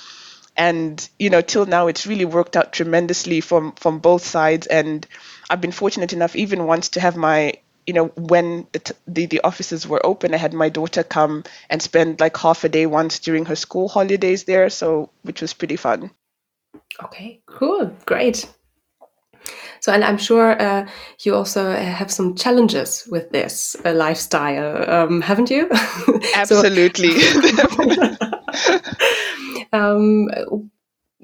and 0.57 1.09
you 1.19 1.29
know 1.29 1.41
till 1.41 1.65
now 1.65 1.87
it's 1.87 2.07
really 2.07 2.25
worked 2.25 2.55
out 2.55 2.71
tremendously 2.71 3.41
from 3.41 3.73
from 3.73 3.99
both 3.99 4.25
sides 4.25 4.67
and 4.67 5.05
i've 5.49 5.61
been 5.61 5.71
fortunate 5.71 6.13
enough 6.13 6.35
even 6.35 6.65
once 6.65 6.89
to 6.89 6.99
have 6.99 7.15
my 7.15 7.53
you 7.87 7.93
know 7.93 8.05
when 8.15 8.67
the, 8.71 8.95
the, 9.07 9.25
the 9.27 9.41
offices 9.41 9.87
were 9.87 10.03
open 10.05 10.33
i 10.33 10.37
had 10.37 10.53
my 10.53 10.69
daughter 10.69 11.03
come 11.03 11.43
and 11.69 11.81
spend 11.81 12.19
like 12.19 12.37
half 12.37 12.63
a 12.63 12.69
day 12.69 12.85
once 12.85 13.19
during 13.19 13.45
her 13.45 13.55
school 13.55 13.87
holidays 13.87 14.45
there 14.45 14.69
so 14.69 15.09
which 15.23 15.41
was 15.41 15.53
pretty 15.53 15.75
fun 15.75 16.11
okay 17.03 17.41
cool 17.45 17.95
great 18.05 18.47
so, 19.79 19.91
and 19.91 20.03
I'm 20.03 20.17
sure 20.17 20.59
uh, 20.59 20.87
you 21.23 21.35
also 21.35 21.69
uh, 21.69 21.79
have 21.79 22.11
some 22.11 22.33
challenges 22.35 23.07
with 23.11 23.29
this 23.29 23.75
uh, 23.85 23.93
lifestyle, 23.93 24.89
um, 24.89 25.21
haven't 25.21 25.51
you? 25.51 25.69
Absolutely. 26.35 27.09
um, 29.73 30.27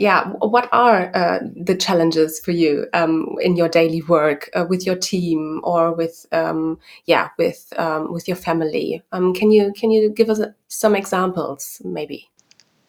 yeah, 0.01 0.29
what 0.39 0.67
are 0.71 1.15
uh, 1.15 1.39
the 1.55 1.75
challenges 1.75 2.39
for 2.39 2.49
you 2.49 2.87
um, 2.91 3.35
in 3.39 3.55
your 3.55 3.69
daily 3.69 4.01
work 4.01 4.49
uh, 4.55 4.65
with 4.67 4.83
your 4.83 4.95
team 4.95 5.61
or 5.63 5.93
with 5.93 6.25
um, 6.31 6.79
yeah 7.05 7.29
with 7.37 7.71
um, 7.77 8.11
with 8.11 8.27
your 8.27 8.35
family? 8.35 9.03
Um, 9.11 9.35
can 9.35 9.51
you 9.51 9.71
can 9.73 9.91
you 9.91 10.09
give 10.09 10.31
us 10.31 10.39
uh, 10.39 10.53
some 10.67 10.95
examples, 10.95 11.83
maybe? 11.85 12.31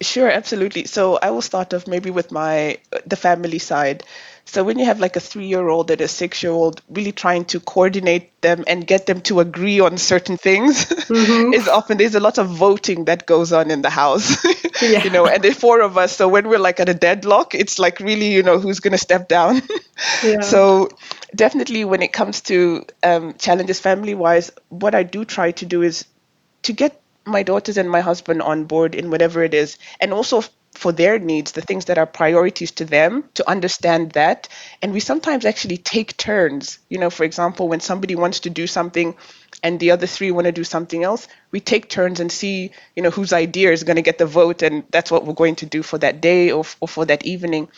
Sure, 0.01 0.31
absolutely. 0.31 0.87
So 0.87 1.19
I 1.23 1.29
will 1.31 1.43
start 1.43 1.75
off 1.75 1.87
maybe 1.87 2.11
with 2.11 2.33
my 2.33 2.79
the 3.07 3.17
family 3.17 3.59
side. 3.59 4.05
So 4.45 4.65
when 4.65 4.79
you 4.79 4.85
have 4.85 5.01
like 5.01 5.17
a 5.17 5.21
three-year-old 5.21 5.91
and 5.91 6.01
a 6.01 6.09
six-year-old, 6.09 6.83
really 6.91 7.13
trying 7.13 7.45
to 7.47 7.61
coordinate 7.61 8.41
them 8.43 8.65
and 8.67 8.87
get 8.87 9.07
them 9.07 9.21
to 9.23 9.41
agree 9.41 9.81
on 9.81 9.97
certain 9.99 10.37
things 10.37 10.85
mm-hmm. 10.85 11.53
is 11.55 11.69
often 11.69 11.97
there's 11.97 12.15
a 12.15 12.21
lot 12.21 12.39
of 12.39 12.49
voting 12.49 13.07
that 13.07 13.25
goes 13.25 13.53
on 13.53 13.71
in 13.71 13.83
the 13.83 13.91
house. 13.91 14.45
Yeah. 14.83 15.03
you 15.05 15.11
know, 15.11 15.27
and 15.27 15.43
there's 15.43 15.57
four 15.57 15.81
of 15.81 15.97
us. 15.97 16.17
So 16.17 16.29
when 16.29 16.49
we're 16.49 16.59
like 16.59 16.81
at 16.81 16.89
a 16.89 16.95
deadlock, 16.95 17.55
it's 17.55 17.79
like 17.79 18.01
really, 18.01 18.33
you 18.33 18.43
know, 18.43 18.59
who's 18.59 18.81
going 18.81 18.93
to 18.93 18.99
step 18.99 19.29
down. 19.29 19.63
yeah. 20.25 20.41
So 20.41 20.91
definitely 21.35 21.85
when 21.85 22.03
it 22.03 22.13
comes 22.13 22.41
to 22.43 22.85
um, 23.03 23.35
challenges 23.35 23.81
family-wise, 23.81 24.51
what 24.69 24.95
I 24.95 25.03
do 25.03 25.25
try 25.25 25.53
to 25.53 25.67
do 25.67 25.83
is 25.83 26.05
to 26.63 26.73
get 26.73 27.01
my 27.25 27.43
daughters 27.43 27.77
and 27.77 27.89
my 27.89 28.01
husband 28.01 28.43
on 28.43 28.65
board 28.65 28.95
in 28.95 29.11
whatever 29.11 29.43
it 29.43 29.55
is, 29.55 29.79
and 30.01 30.13
also 30.13 30.43
for 30.75 30.91
their 30.91 31.19
needs, 31.19 31.53
the 31.53 31.61
things 31.61 31.85
that 31.87 31.99
are 31.99 32.07
priorities 32.07 32.71
to 32.73 32.85
them, 32.85 33.25
to 33.35 33.49
understand 33.49 34.13
that. 34.13 34.49
And 34.81 34.93
we 34.93 35.01
sometimes 35.01 35.45
actually 35.45 35.77
take 35.77 36.17
turns. 36.17 36.79
You 36.89 36.99
know, 36.99 37.11
for 37.11 37.25
example, 37.25 37.69
when 37.69 37.81
somebody 37.81 38.15
wants 38.15 38.41
to 38.41 38.51
do 38.51 38.67
something 38.67 39.15
and 39.63 39.79
the 39.79 39.91
other 39.91 40.07
three 40.07 40.31
want 40.31 40.47
to 40.47 40.53
do 40.53 40.65
something 40.65 41.05
else, 41.05 41.29
we 41.51 41.61
take 41.61 41.89
turns 41.89 42.21
and 42.21 42.33
see, 42.33 42.73
you 42.97 43.03
know, 43.03 43.11
whose 43.11 43.33
idea 43.33 43.71
is 43.71 43.85
going 43.85 43.97
to 43.97 44.03
get 44.03 44.19
the 44.19 44.27
vote, 44.27 44.63
and 44.63 44.85
that's 44.91 45.11
what 45.11 45.25
we're 45.27 45.35
going 45.35 45.57
to 45.57 45.67
do 45.67 45.83
for 45.83 45.99
that 45.99 46.21
day 46.21 46.51
or, 46.51 46.65
or 46.81 46.89
for 46.89 47.05
that 47.05 47.25
evening. 47.25 47.69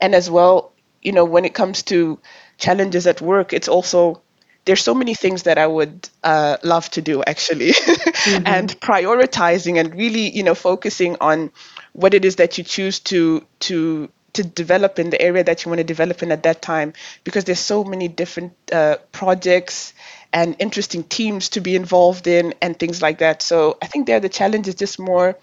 And 0.00 0.14
as 0.14 0.30
well, 0.30 0.72
you 1.02 1.12
know, 1.12 1.24
when 1.24 1.44
it 1.44 1.54
comes 1.54 1.82
to 1.84 2.18
challenges 2.56 3.06
at 3.06 3.20
work, 3.20 3.52
it's 3.52 3.68
also 3.68 4.22
there's 4.64 4.82
so 4.82 4.94
many 4.94 5.14
things 5.14 5.44
that 5.44 5.56
I 5.56 5.66
would 5.66 6.08
uh, 6.22 6.58
love 6.62 6.90
to 6.90 7.02
do 7.02 7.22
actually, 7.22 7.70
mm-hmm. 7.72 8.46
and 8.46 8.68
prioritizing 8.80 9.78
and 9.78 9.94
really, 9.94 10.28
you 10.30 10.42
know, 10.42 10.54
focusing 10.54 11.16
on 11.20 11.50
what 11.98 12.14
it 12.14 12.24
is 12.24 12.36
that 12.36 12.56
you 12.58 12.64
choose 12.64 13.00
to 13.00 13.44
to 13.58 14.08
to 14.34 14.44
develop 14.44 14.98
in 14.98 15.10
the 15.10 15.20
area 15.20 15.42
that 15.42 15.64
you 15.64 15.70
want 15.70 15.78
to 15.78 15.84
develop 15.84 16.22
in 16.22 16.30
at 16.30 16.44
that 16.44 16.62
time, 16.62 16.92
because 17.24 17.44
there's 17.44 17.58
so 17.58 17.82
many 17.82 18.06
different 18.06 18.52
uh, 18.70 18.96
projects 19.10 19.94
and 20.32 20.54
interesting 20.60 21.02
teams 21.02 21.48
to 21.48 21.60
be 21.60 21.74
involved 21.74 22.26
in 22.28 22.54
and 22.62 22.78
things 22.78 23.02
like 23.02 23.18
that. 23.18 23.42
So 23.42 23.78
I 23.82 23.86
think 23.86 24.06
there 24.06 24.20
the 24.20 24.28
challenge 24.28 24.68
is 24.68 24.76
just 24.76 25.00
more 25.00 25.36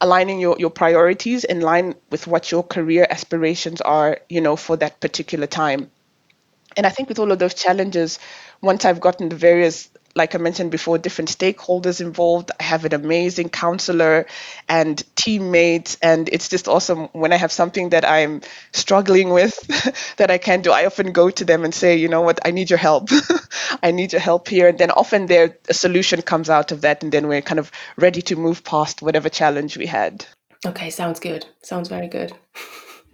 aligning 0.00 0.40
your, 0.40 0.56
your 0.58 0.70
priorities 0.70 1.44
in 1.44 1.60
line 1.60 1.94
with 2.10 2.26
what 2.26 2.50
your 2.50 2.62
career 2.62 3.06
aspirations 3.10 3.82
are, 3.82 4.20
you 4.30 4.40
know, 4.40 4.56
for 4.56 4.76
that 4.78 5.00
particular 5.00 5.46
time. 5.46 5.90
And 6.76 6.86
I 6.86 6.90
think 6.90 7.10
with 7.10 7.18
all 7.18 7.32
of 7.32 7.38
those 7.38 7.52
challenges, 7.52 8.18
once 8.62 8.86
I've 8.86 9.00
gotten 9.00 9.28
the 9.28 9.36
various, 9.36 9.90
like 10.14 10.34
I 10.34 10.38
mentioned 10.38 10.70
before, 10.70 10.98
different 10.98 11.30
stakeholders 11.30 12.00
involved, 12.00 12.50
I 12.58 12.64
have 12.64 12.84
an 12.84 12.94
amazing 12.94 13.48
counselor 13.48 14.26
and 14.68 15.02
teammates. 15.14 15.98
And 16.02 16.28
it's 16.28 16.48
just 16.48 16.68
awesome 16.68 17.08
when 17.12 17.32
I 17.32 17.36
have 17.36 17.52
something 17.52 17.90
that 17.90 18.08
I'm 18.08 18.42
struggling 18.72 19.30
with 19.30 19.54
that 20.16 20.30
I 20.30 20.38
can't 20.38 20.64
do. 20.64 20.72
I 20.72 20.86
often 20.86 21.12
go 21.12 21.30
to 21.30 21.44
them 21.44 21.64
and 21.64 21.74
say, 21.74 21.96
you 21.96 22.08
know 22.08 22.22
what, 22.22 22.40
I 22.44 22.50
need 22.50 22.70
your 22.70 22.78
help. 22.78 23.08
I 23.82 23.92
need 23.92 24.12
your 24.12 24.20
help 24.20 24.48
here. 24.48 24.68
And 24.68 24.78
then 24.78 24.90
often 24.90 25.26
there 25.26 25.56
a 25.68 25.74
solution 25.74 26.22
comes 26.22 26.50
out 26.50 26.72
of 26.72 26.80
that. 26.80 27.02
And 27.02 27.12
then 27.12 27.28
we're 27.28 27.42
kind 27.42 27.60
of 27.60 27.70
ready 27.96 28.22
to 28.22 28.36
move 28.36 28.64
past 28.64 29.02
whatever 29.02 29.28
challenge 29.28 29.76
we 29.76 29.86
had. 29.86 30.24
Okay, 30.66 30.90
sounds 30.90 31.20
good. 31.20 31.46
Sounds 31.62 31.88
very 31.88 32.08
good. 32.08 32.32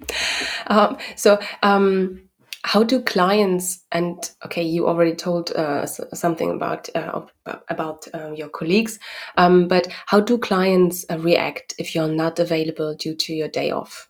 um, 0.67 0.97
so, 1.15 1.38
um, 1.62 2.25
how 2.66 2.82
do 2.82 3.00
clients 3.00 3.85
and 3.92 4.32
okay 4.44 4.62
you 4.62 4.88
already 4.88 5.14
told 5.14 5.52
uh, 5.52 5.87
something 5.87 6.50
about 6.50 6.88
uh, 6.96 7.20
about 7.68 8.08
uh, 8.12 8.32
your 8.32 8.49
colleagues 8.49 8.99
um, 9.37 9.68
but 9.68 9.87
how 10.06 10.18
do 10.18 10.37
clients 10.37 11.04
uh, 11.08 11.18
react 11.18 11.75
if 11.78 11.94
you're 11.94 12.08
not 12.08 12.40
available 12.40 12.94
due 12.96 13.14
to 13.14 13.32
your 13.32 13.49
day 13.49 13.70
off? 13.70 14.08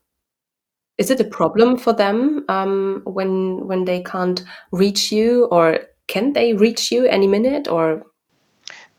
Is 0.96 1.10
it 1.10 1.20
a 1.20 1.24
problem 1.24 1.76
for 1.76 1.92
them 1.92 2.46
um, 2.48 3.02
when 3.04 3.66
when 3.66 3.84
they 3.84 4.02
can't 4.02 4.42
reach 4.72 5.12
you 5.12 5.44
or 5.50 5.80
can 6.08 6.32
they 6.32 6.54
reach 6.54 6.90
you 6.90 7.04
any 7.04 7.26
minute 7.26 7.68
or 7.68 8.04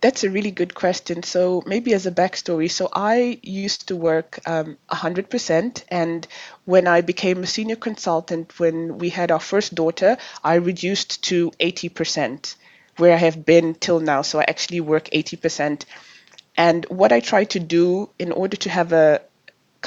that's 0.01 0.24
a 0.24 0.30
really 0.30 0.51
good 0.51 0.75
question. 0.75 1.24
So 1.24 1.63
maybe 1.66 1.94
as 1.94 2.06
a 2.06 2.12
backstory, 2.12 2.70
so 2.70 2.89
I 2.94 3.39
used 3.42 3.88
to 3.88 3.96
work 3.96 4.39
um, 4.46 4.77
100%, 4.92 5.84
and 5.89 6.27
when 6.66 6.88
I 6.88 7.01
became 7.01 7.44
a 7.44 7.48
senior 7.48 7.75
consultant, 7.75 8.60
when 8.60 9.00
we 9.00 9.10
had 9.10 9.32
our 9.32 9.39
first 9.39 9.74
daughter, 9.74 10.18
I 10.44 10.56
reduced 10.56 11.24
to 11.25 11.51
80%, 11.60 12.56
where 12.98 13.13
I 13.13 13.18
have 13.18 13.46
been 13.46 13.74
till 13.74 14.00
now. 14.00 14.22
So 14.22 14.39
I 14.39 14.46
actually 14.48 14.82
work 14.82 15.10
80%. 15.12 15.86
And 16.56 16.86
what 16.86 17.12
I 17.12 17.20
try 17.20 17.44
to 17.46 17.60
do 17.60 18.10
in 18.18 18.32
order 18.32 18.58
to 18.58 18.70
have 18.70 18.92
a 18.92 19.22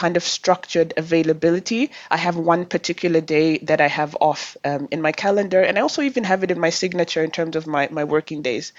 kind 0.01 0.17
of 0.17 0.23
structured 0.23 0.95
availability. 0.97 1.91
I 2.11 2.17
have 2.17 2.37
one 2.37 2.65
particular 2.65 3.21
day 3.21 3.59
that 3.71 3.81
I 3.83 3.89
have 3.89 4.17
off 4.21 4.57
um, 4.65 4.89
in 4.91 5.03
my 5.03 5.13
calendar, 5.13 5.61
and 5.61 5.79
I 5.79 5.83
also 5.83 6.01
even 6.01 6.25
have 6.25 6.43
it 6.43 6.51
in 6.51 6.59
my 6.59 6.71
signature 6.71 7.23
in 7.23 7.31
terms 7.31 7.55
of 7.55 7.67
my, 7.67 7.89
my 7.91 8.05
working 8.05 8.41
days. 8.41 8.73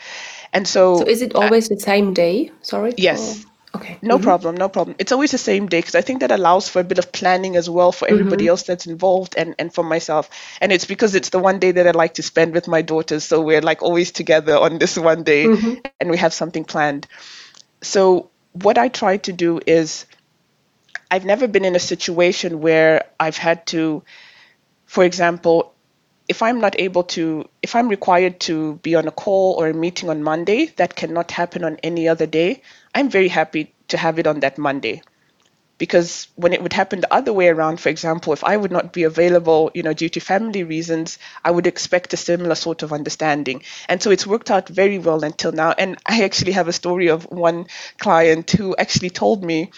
And 0.51 0.67
so, 0.67 0.97
so 0.97 1.05
is 1.05 1.21
it 1.21 1.35
always 1.35 1.69
the 1.69 1.79
same 1.79 2.13
day? 2.15 2.51
Sorry. 2.61 2.93
Yes. 2.97 3.45
Or? 3.45 3.51
Okay. 3.73 3.97
No 4.01 4.15
mm-hmm. 4.15 4.23
problem, 4.23 4.57
no 4.57 4.67
problem. 4.67 4.95
It's 4.99 5.13
always 5.13 5.31
the 5.31 5.37
same 5.37 5.67
day 5.67 5.79
because 5.79 5.95
I 5.95 6.01
think 6.01 6.19
that 6.21 6.31
allows 6.31 6.67
for 6.67 6.79
a 6.79 6.83
bit 6.83 6.99
of 6.99 7.11
planning 7.11 7.55
as 7.55 7.69
well 7.69 7.93
for 7.93 8.07
everybody 8.07 8.43
mm-hmm. 8.43 8.49
else 8.49 8.63
that's 8.63 8.85
involved 8.85 9.35
and, 9.37 9.55
and 9.59 9.73
for 9.73 9.83
myself. 9.83 10.29
And 10.59 10.73
it's 10.73 10.85
because 10.85 11.15
it's 11.15 11.29
the 11.29 11.39
one 11.39 11.59
day 11.59 11.71
that 11.71 11.87
I 11.87 11.91
like 11.91 12.15
to 12.15 12.23
spend 12.23 12.53
with 12.53 12.67
my 12.67 12.81
daughters. 12.81 13.23
So 13.23 13.39
we're 13.39 13.61
like 13.61 13.81
always 13.81 14.11
together 14.11 14.57
on 14.57 14.77
this 14.77 14.97
one 14.97 15.23
day 15.23 15.45
mm-hmm. 15.45 15.75
and 16.01 16.09
we 16.09 16.17
have 16.17 16.33
something 16.33 16.65
planned. 16.65 17.07
So 17.81 18.29
what 18.51 18.77
I 18.77 18.89
try 18.89 19.17
to 19.17 19.31
do 19.31 19.61
is 19.65 20.05
I've 21.11 21.25
never 21.25 21.45
been 21.47 21.65
in 21.65 21.75
a 21.75 21.79
situation 21.79 22.61
where 22.61 23.03
I've 23.19 23.35
had 23.37 23.67
to, 23.67 24.03
for 24.85 25.03
example, 25.03 25.73
if 26.29 26.41
I'm 26.41 26.61
not 26.61 26.79
able 26.79 27.03
to, 27.15 27.49
if 27.61 27.75
I'm 27.75 27.89
required 27.89 28.39
to 28.41 28.75
be 28.75 28.95
on 28.95 29.09
a 29.09 29.11
call 29.11 29.55
or 29.59 29.67
a 29.67 29.73
meeting 29.73 30.09
on 30.09 30.23
Monday, 30.23 30.67
that 30.77 30.95
cannot 30.95 31.31
happen 31.31 31.65
on 31.65 31.77
any 31.83 32.07
other 32.07 32.25
day. 32.25 32.61
I'm 32.95 33.09
very 33.09 33.27
happy 33.27 33.73
to 33.89 33.97
have 33.97 34.19
it 34.19 34.27
on 34.27 34.39
that 34.39 34.57
Monday. 34.57 35.01
Because 35.77 36.27
when 36.35 36.53
it 36.53 36.61
would 36.61 36.73
happen 36.73 37.01
the 37.01 37.13
other 37.13 37.33
way 37.33 37.49
around, 37.49 37.81
for 37.81 37.89
example, 37.89 38.31
if 38.31 38.43
I 38.45 38.55
would 38.55 38.71
not 38.71 38.93
be 38.93 39.03
available, 39.03 39.71
you 39.73 39.83
know, 39.83 39.93
due 39.93 40.09
to 40.09 40.19
family 40.21 40.63
reasons, 40.63 41.17
I 41.43 41.51
would 41.51 41.67
expect 41.67 42.13
a 42.13 42.17
similar 42.17 42.55
sort 42.55 42.83
of 42.83 42.93
understanding. 42.93 43.63
And 43.89 44.01
so 44.01 44.11
it's 44.11 44.27
worked 44.27 44.51
out 44.51 44.69
very 44.69 44.99
well 44.99 45.25
until 45.25 45.51
now. 45.51 45.71
And 45.71 45.97
I 46.05 46.23
actually 46.23 46.53
have 46.53 46.69
a 46.69 46.73
story 46.73 47.09
of 47.09 47.25
one 47.25 47.65
client 47.97 48.51
who 48.51 48.75
actually 48.77 49.09
told 49.09 49.43
me, 49.43 49.71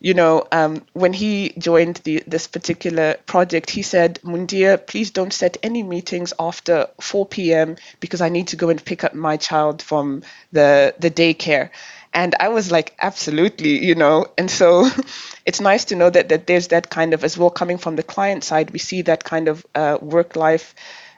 you 0.00 0.14
know, 0.14 0.46
um, 0.50 0.84
when 0.94 1.12
he 1.12 1.50
joined 1.58 1.96
the, 2.04 2.22
this 2.26 2.46
particular 2.46 3.16
project, 3.26 3.70
he 3.70 3.82
said, 3.82 4.18
Mundia, 4.24 4.84
please 4.84 5.10
don't 5.10 5.32
set 5.32 5.58
any 5.62 5.82
meetings 5.82 6.32
after 6.38 6.88
4 7.00 7.26
p.m. 7.26 7.76
because 8.00 8.22
I 8.22 8.30
need 8.30 8.48
to 8.48 8.56
go 8.56 8.70
and 8.70 8.82
pick 8.82 9.04
up 9.04 9.14
my 9.14 9.36
child 9.36 9.82
from 9.82 10.22
the, 10.52 10.94
the 10.98 11.10
daycare. 11.10 11.68
And 12.14 12.34
I 12.40 12.48
was 12.48 12.72
like, 12.72 12.94
absolutely, 12.98 13.84
you 13.84 13.94
know. 13.94 14.26
And 14.38 14.50
so 14.50 14.88
it's 15.46 15.60
nice 15.60 15.84
to 15.86 15.96
know 15.96 16.08
that, 16.08 16.30
that 16.30 16.46
there's 16.46 16.68
that 16.68 16.88
kind 16.90 17.12
of, 17.12 17.22
as 17.22 17.36
well, 17.36 17.50
coming 17.50 17.76
from 17.78 17.96
the 17.96 18.02
client 18.02 18.42
side, 18.42 18.70
we 18.70 18.78
see 18.78 19.02
that 19.02 19.22
kind 19.22 19.48
of 19.48 19.66
uh, 19.74 19.98
work 20.00 20.34
life 20.34 20.74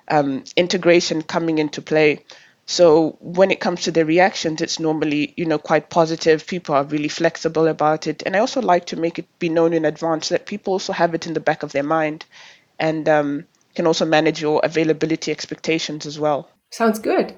um, 0.08 0.44
integration 0.56 1.22
coming 1.22 1.58
into 1.58 1.80
play. 1.82 2.24
So 2.66 3.16
when 3.20 3.50
it 3.50 3.60
comes 3.60 3.82
to 3.82 3.90
the 3.90 4.04
reactions, 4.04 4.62
it's 4.62 4.78
normally, 4.78 5.34
you 5.36 5.44
know, 5.44 5.58
quite 5.58 5.90
positive. 5.90 6.46
People 6.46 6.74
are 6.74 6.84
really 6.84 7.08
flexible 7.08 7.66
about 7.66 8.06
it. 8.06 8.22
And 8.24 8.36
I 8.36 8.38
also 8.38 8.62
like 8.62 8.86
to 8.86 8.96
make 8.96 9.18
it 9.18 9.26
be 9.38 9.48
known 9.48 9.72
in 9.72 9.84
advance 9.84 10.28
that 10.28 10.46
people 10.46 10.74
also 10.74 10.92
have 10.92 11.14
it 11.14 11.26
in 11.26 11.34
the 11.34 11.40
back 11.40 11.62
of 11.62 11.72
their 11.72 11.82
mind 11.82 12.24
and 12.78 13.08
um, 13.08 13.44
can 13.74 13.86
also 13.86 14.04
manage 14.04 14.40
your 14.40 14.60
availability 14.64 15.30
expectations 15.30 16.06
as 16.06 16.18
well. 16.18 16.48
Sounds 16.70 16.98
good. 16.98 17.34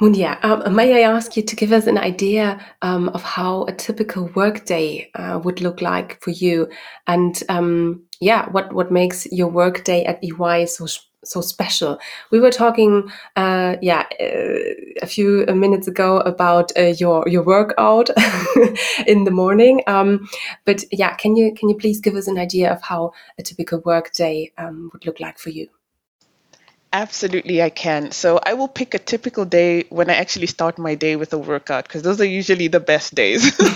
Mundia, 0.00 0.42
um, 0.42 0.74
may 0.74 1.04
I 1.04 1.08
ask 1.08 1.36
you 1.36 1.44
to 1.44 1.54
give 1.54 1.70
us 1.70 1.86
an 1.86 1.96
idea 1.96 2.58
um, 2.82 3.08
of 3.10 3.22
how 3.22 3.64
a 3.66 3.72
typical 3.72 4.28
workday 4.34 5.08
uh, 5.14 5.38
would 5.44 5.60
look 5.60 5.80
like 5.80 6.20
for 6.20 6.30
you, 6.30 6.68
and 7.06 7.40
um, 7.48 8.02
yeah, 8.18 8.50
what 8.50 8.72
what 8.72 8.90
makes 8.90 9.26
your 9.30 9.46
workday 9.46 10.04
at 10.04 10.18
EY 10.24 10.66
so 10.66 10.88
so 11.24 11.40
special. 11.40 11.98
We 12.30 12.40
were 12.40 12.50
talking, 12.50 13.10
uh, 13.36 13.76
yeah, 13.80 14.06
uh, 14.20 15.02
a 15.02 15.06
few 15.06 15.46
minutes 15.46 15.88
ago 15.88 16.18
about 16.18 16.72
uh, 16.76 16.94
your 16.98 17.28
your 17.28 17.42
workout 17.42 18.10
in 19.06 19.24
the 19.24 19.30
morning. 19.30 19.82
Um, 19.86 20.28
but 20.64 20.84
yeah, 20.90 21.14
can 21.14 21.36
you 21.36 21.54
can 21.54 21.68
you 21.68 21.76
please 21.76 22.00
give 22.00 22.14
us 22.14 22.28
an 22.28 22.38
idea 22.38 22.72
of 22.72 22.82
how 22.82 23.12
a 23.38 23.42
typical 23.42 23.80
work 23.84 24.12
day 24.12 24.52
um, 24.58 24.90
would 24.92 25.06
look 25.06 25.20
like 25.20 25.38
for 25.38 25.50
you? 25.50 25.68
Absolutely, 26.94 27.62
I 27.62 27.70
can. 27.70 28.10
So 28.10 28.38
I 28.42 28.52
will 28.52 28.68
pick 28.68 28.92
a 28.92 28.98
typical 28.98 29.46
day 29.46 29.84
when 29.88 30.10
I 30.10 30.14
actually 30.14 30.46
start 30.46 30.78
my 30.78 30.94
day 30.94 31.16
with 31.16 31.32
a 31.32 31.38
workout 31.38 31.84
because 31.84 32.02
those 32.02 32.20
are 32.20 32.26
usually 32.26 32.68
the 32.68 32.80
best 32.80 33.14
days. 33.14 33.56
so 33.56 33.66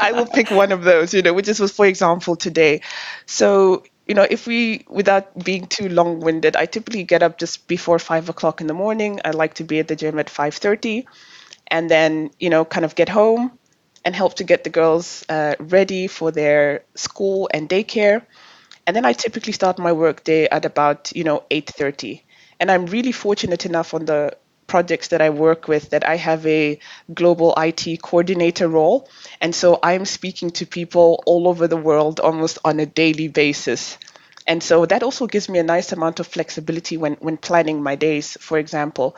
I 0.00 0.10
will 0.12 0.26
pick 0.26 0.50
one 0.50 0.72
of 0.72 0.82
those, 0.82 1.14
you 1.14 1.22
know, 1.22 1.32
which 1.32 1.46
is 1.46 1.60
was 1.60 1.70
for 1.70 1.86
example 1.86 2.34
today. 2.34 2.80
So 3.26 3.84
you 4.06 4.14
know, 4.14 4.26
if 4.28 4.46
we, 4.46 4.84
without 4.88 5.44
being 5.44 5.66
too 5.66 5.88
long-winded, 5.88 6.56
I 6.56 6.66
typically 6.66 7.04
get 7.04 7.22
up 7.22 7.38
just 7.38 7.68
before 7.68 7.98
five 7.98 8.28
o'clock 8.28 8.60
in 8.60 8.66
the 8.66 8.74
morning. 8.74 9.20
I 9.24 9.30
like 9.30 9.54
to 9.54 9.64
be 9.64 9.78
at 9.78 9.88
the 9.88 9.96
gym 9.96 10.18
at 10.18 10.28
five 10.30 10.54
thirty, 10.54 11.06
and 11.68 11.90
then 11.90 12.30
you 12.38 12.50
know, 12.50 12.64
kind 12.64 12.84
of 12.84 12.94
get 12.94 13.08
home 13.08 13.58
and 14.04 14.14
help 14.14 14.34
to 14.36 14.44
get 14.44 14.64
the 14.64 14.70
girls 14.70 15.24
uh, 15.28 15.54
ready 15.60 16.06
for 16.08 16.30
their 16.32 16.84
school 16.96 17.48
and 17.54 17.68
daycare. 17.68 18.22
And 18.86 18.96
then 18.96 19.04
I 19.04 19.12
typically 19.12 19.52
start 19.52 19.78
my 19.78 19.92
work 19.92 20.24
day 20.24 20.48
at 20.48 20.64
about, 20.64 21.12
you 21.14 21.24
know, 21.24 21.44
8:30. 21.50 22.24
And 22.60 22.70
I'm 22.70 22.86
really 22.86 23.12
fortunate 23.12 23.66
enough 23.66 23.94
on 23.94 24.04
the 24.06 24.36
projects 24.72 25.08
that 25.08 25.20
I 25.20 25.28
work 25.28 25.68
with 25.68 25.90
that 25.90 26.08
I 26.08 26.16
have 26.16 26.46
a 26.46 26.78
global 27.12 27.52
IT 27.58 28.00
coordinator 28.00 28.68
role. 28.68 29.06
And 29.38 29.54
so 29.54 29.78
I'm 29.82 30.06
speaking 30.06 30.50
to 30.52 30.64
people 30.64 31.22
all 31.26 31.46
over 31.46 31.68
the 31.68 31.76
world 31.88 32.20
almost 32.20 32.58
on 32.64 32.80
a 32.80 32.86
daily 32.86 33.28
basis. 33.28 33.98
And 34.46 34.62
so 34.62 34.86
that 34.86 35.02
also 35.02 35.26
gives 35.26 35.50
me 35.50 35.58
a 35.58 35.62
nice 35.74 35.92
amount 35.92 36.20
of 36.20 36.26
flexibility 36.26 36.96
when, 36.96 37.14
when 37.20 37.36
planning 37.36 37.82
my 37.82 37.96
days, 37.96 38.38
for 38.40 38.56
example. 38.58 39.14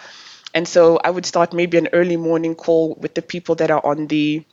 And 0.55 0.67
so 0.67 0.99
I 0.99 1.11
would 1.11 1.25
start 1.25 1.53
maybe 1.53 1.79
an 1.79 1.89
early 1.93 2.17
morning 2.17 2.57
call 2.57 2.97
with 3.01 3.15
the 3.15 3.23
people 3.23 3.55
that 3.57 3.71
are 3.71 3.85
on 3.87 4.09
the, 4.09 4.45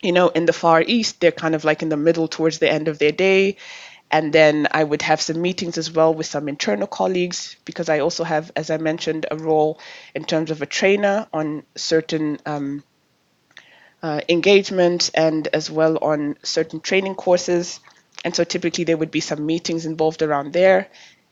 you 0.00 0.12
know, 0.12 0.28
in 0.28 0.46
the 0.46 0.52
Far 0.52 0.80
East. 0.86 1.20
They're 1.20 1.40
kind 1.44 1.56
of 1.56 1.64
like 1.64 1.82
in 1.82 1.88
the 1.88 1.96
middle 1.96 2.28
towards 2.28 2.60
the 2.60 2.70
end 2.70 2.86
of 2.86 3.00
their 3.00 3.12
day. 3.12 3.56
And 4.10 4.32
then 4.32 4.68
I 4.70 4.84
would 4.84 5.02
have 5.02 5.20
some 5.20 5.42
meetings 5.42 5.78
as 5.78 5.90
well 5.90 6.14
with 6.14 6.26
some 6.26 6.48
internal 6.48 6.86
colleagues 6.86 7.56
because 7.64 7.88
I 7.88 8.00
also 8.00 8.24
have, 8.24 8.52
as 8.56 8.70
I 8.70 8.76
mentioned, 8.78 9.26
a 9.30 9.36
role 9.36 9.80
in 10.14 10.24
terms 10.24 10.50
of 10.50 10.62
a 10.62 10.66
trainer 10.66 11.26
on 11.32 11.64
certain 11.76 12.38
um, 12.46 12.84
uh, 14.02 14.20
engagements 14.28 15.08
and 15.10 15.48
as 15.48 15.70
well 15.70 15.98
on 16.02 16.36
certain 16.42 16.80
training 16.80 17.14
courses. 17.14 17.80
And 18.24 18.34
so 18.34 18.44
typically 18.44 18.84
there 18.84 18.96
would 18.96 19.10
be 19.10 19.20
some 19.20 19.44
meetings 19.46 19.86
involved 19.86 20.22
around 20.22 20.52
there. 20.52 20.88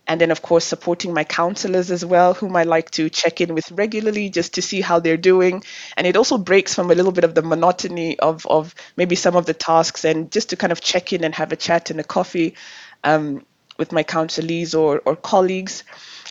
And 0.07 0.21
then, 0.21 0.31
of 0.31 0.43
course, 0.43 0.65
supporting 0.65 1.15
my 1.15 1.25
counselors 1.25 1.91
as 1.91 2.05
well, 2.05 2.35
whom 2.35 2.57
I 2.57 2.65
like 2.65 2.91
to 2.93 3.09
check 3.09 3.41
in 3.41 3.55
with 3.55 3.71
regularly 3.73 4.29
just 4.29 4.55
to 4.55 4.63
see 4.63 4.81
how 4.81 5.01
they're 5.01 5.17
doing. 5.17 5.65
And 5.97 6.07
it 6.07 6.17
also 6.17 6.37
breaks 6.37 6.75
from 6.75 6.91
a 6.91 6.95
little 6.95 7.13
bit 7.13 7.25
of 7.25 7.35
the 7.35 7.43
monotony 7.43 8.19
of, 8.19 8.47
of 8.47 8.75
maybe 8.97 9.17
some 9.17 9.35
of 9.35 9.47
the 9.47 9.55
tasks 9.55 10.05
and 10.05 10.31
just 10.31 10.51
to 10.51 10.57
kind 10.57 10.73
of 10.73 10.81
check 10.81 11.13
in 11.13 11.25
and 11.25 11.35
have 11.35 11.53
a 11.53 11.57
chat 11.57 11.91
and 11.91 12.01
a 12.01 12.05
coffee 12.05 12.55
um, 13.03 13.47
with 13.79 13.93
my 13.93 14.05
counselees 14.05 14.79
or, 14.79 15.01
or 15.07 15.17
colleagues. 15.17 15.85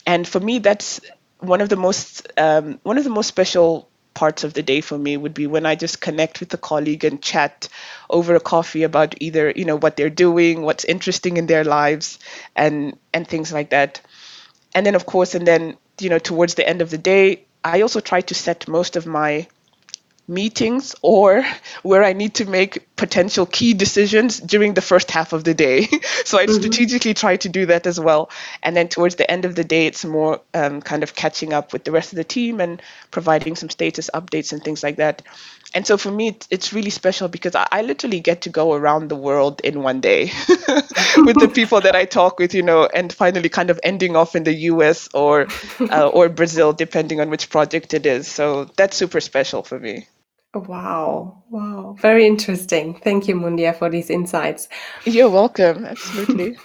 And 0.06 0.28
for 0.28 0.40
me, 0.40 0.60
that's 0.60 1.02
one 1.40 1.62
of 1.62 1.70
the 1.70 1.76
most 1.76 2.32
um, 2.38 2.80
one 2.84 2.98
of 2.98 3.04
the 3.04 3.10
most 3.10 3.28
special 3.28 3.90
parts 4.14 4.44
of 4.44 4.54
the 4.54 4.64
day 4.64 4.82
for 4.82 4.98
me 4.98 5.18
would 5.18 5.34
be 5.34 5.48
when 5.48 5.66
I 5.66 5.76
just 5.76 6.02
connect 6.02 6.40
with 6.40 6.54
a 6.54 6.58
colleague 6.58 7.04
and 7.04 7.22
chat 7.22 7.68
over 8.10 8.36
a 8.36 8.40
coffee 8.40 8.84
about 8.84 9.16
either 9.22 9.52
you 9.56 9.66
know 9.66 9.78
what 9.78 9.98
they're 9.98 10.10
doing, 10.10 10.62
what's 10.62 10.86
interesting 10.86 11.38
in 11.38 11.48
their 11.48 11.64
lives, 11.64 12.20
and 12.56 12.98
and 13.14 13.28
things 13.28 13.52
like 13.52 13.70
that. 13.72 14.02
And 14.76 14.86
then 14.86 14.96
of 14.96 15.06
course, 15.06 15.36
and 15.36 15.48
then 15.48 15.78
you 16.00 16.10
know 16.10 16.20
towards 16.20 16.56
the 16.56 16.68
end 16.68 16.82
of 16.82 16.90
the 16.90 16.98
day, 16.98 17.46
I 17.64 17.82
also 17.82 18.00
try 18.00 18.22
to 18.22 18.36
set 18.36 18.68
most 18.68 18.96
of 18.96 19.06
my 19.06 19.48
meetings 20.28 20.96
or 21.02 21.46
where 21.84 22.04
I 22.04 22.14
need 22.14 22.36
to 22.36 22.46
make 22.46 22.96
potential 22.96 23.46
key 23.46 23.74
decisions 23.74 24.40
during 24.40 24.74
the 24.74 24.82
first 24.82 25.12
half 25.12 25.34
of 25.34 25.44
the 25.44 25.54
day. 25.54 25.82
so 26.26 26.38
I 26.38 26.46
mm-hmm. 26.46 26.54
strategically 26.54 27.14
try 27.14 27.38
to 27.38 27.50
do 27.50 27.66
that 27.68 27.88
as 27.88 28.00
well. 28.00 28.30
And 28.62 28.76
then 28.76 28.88
towards 28.88 29.16
the 29.16 29.30
end 29.30 29.46
of 29.46 29.56
the 29.56 29.64
day, 29.64 29.88
it's 29.88 30.06
more 30.06 30.42
um, 30.54 30.82
kind 30.82 31.04
of 31.04 31.16
catching 31.16 31.54
up 31.54 31.74
with 31.74 31.84
the 31.84 31.92
rest 31.92 32.14
of 32.14 32.18
the 32.18 32.24
team 32.24 32.62
and 32.62 32.82
providing 33.12 33.56
some 33.56 33.70
status 33.70 34.10
updates 34.14 34.54
and 34.54 34.64
things 34.64 34.84
like 34.84 34.98
that. 34.98 35.22
And 35.74 35.88
so 35.88 35.98
for 35.98 36.12
me, 36.12 36.38
it's 36.50 36.72
really 36.72 36.90
special 36.90 37.28
because 37.28 37.56
I, 37.56 37.68
I 37.72 37.82
literally 37.82 38.20
get 38.20 38.42
to 38.44 38.50
go 38.50 38.74
around 38.74 39.10
the 39.10 39.16
world 39.16 39.62
in 39.62 39.82
one 39.82 40.02
day 40.02 40.26
with 41.18 41.40
the 41.40 41.52
people 41.56 41.82
that 41.82 41.96
I 41.96 42.06
talk 42.06 42.40
with, 42.40 42.54
you 42.54 42.62
know, 42.62 42.88
and 42.94 43.12
finally 43.12 43.50
kind 43.50 43.70
of 43.70 43.80
ending 43.84 44.16
off 44.16 44.36
in 44.36 44.44
the 44.44 44.54
US 44.72 45.10
or 45.14 45.48
uh, 45.80 46.08
or 46.08 46.30
Brazil, 46.30 46.74
depending 46.74 47.20
on 47.22 47.30
which 47.30 47.50
project 47.50 47.94
it 47.94 48.06
is. 48.06 48.28
So 48.28 48.66
that's 48.78 48.96
super 48.96 49.20
special 49.20 49.64
for 49.64 49.80
me. 49.80 50.08
Wow. 50.54 51.44
Wow. 51.50 51.96
Very 52.00 52.28
interesting. 52.28 53.00
Thank 53.00 53.28
you, 53.28 53.36
Mundia, 53.36 53.76
for 53.76 53.90
these 53.90 54.10
insights. 54.10 54.70
You're 55.06 55.30
welcome. 55.30 55.86
Absolutely. 55.86 56.58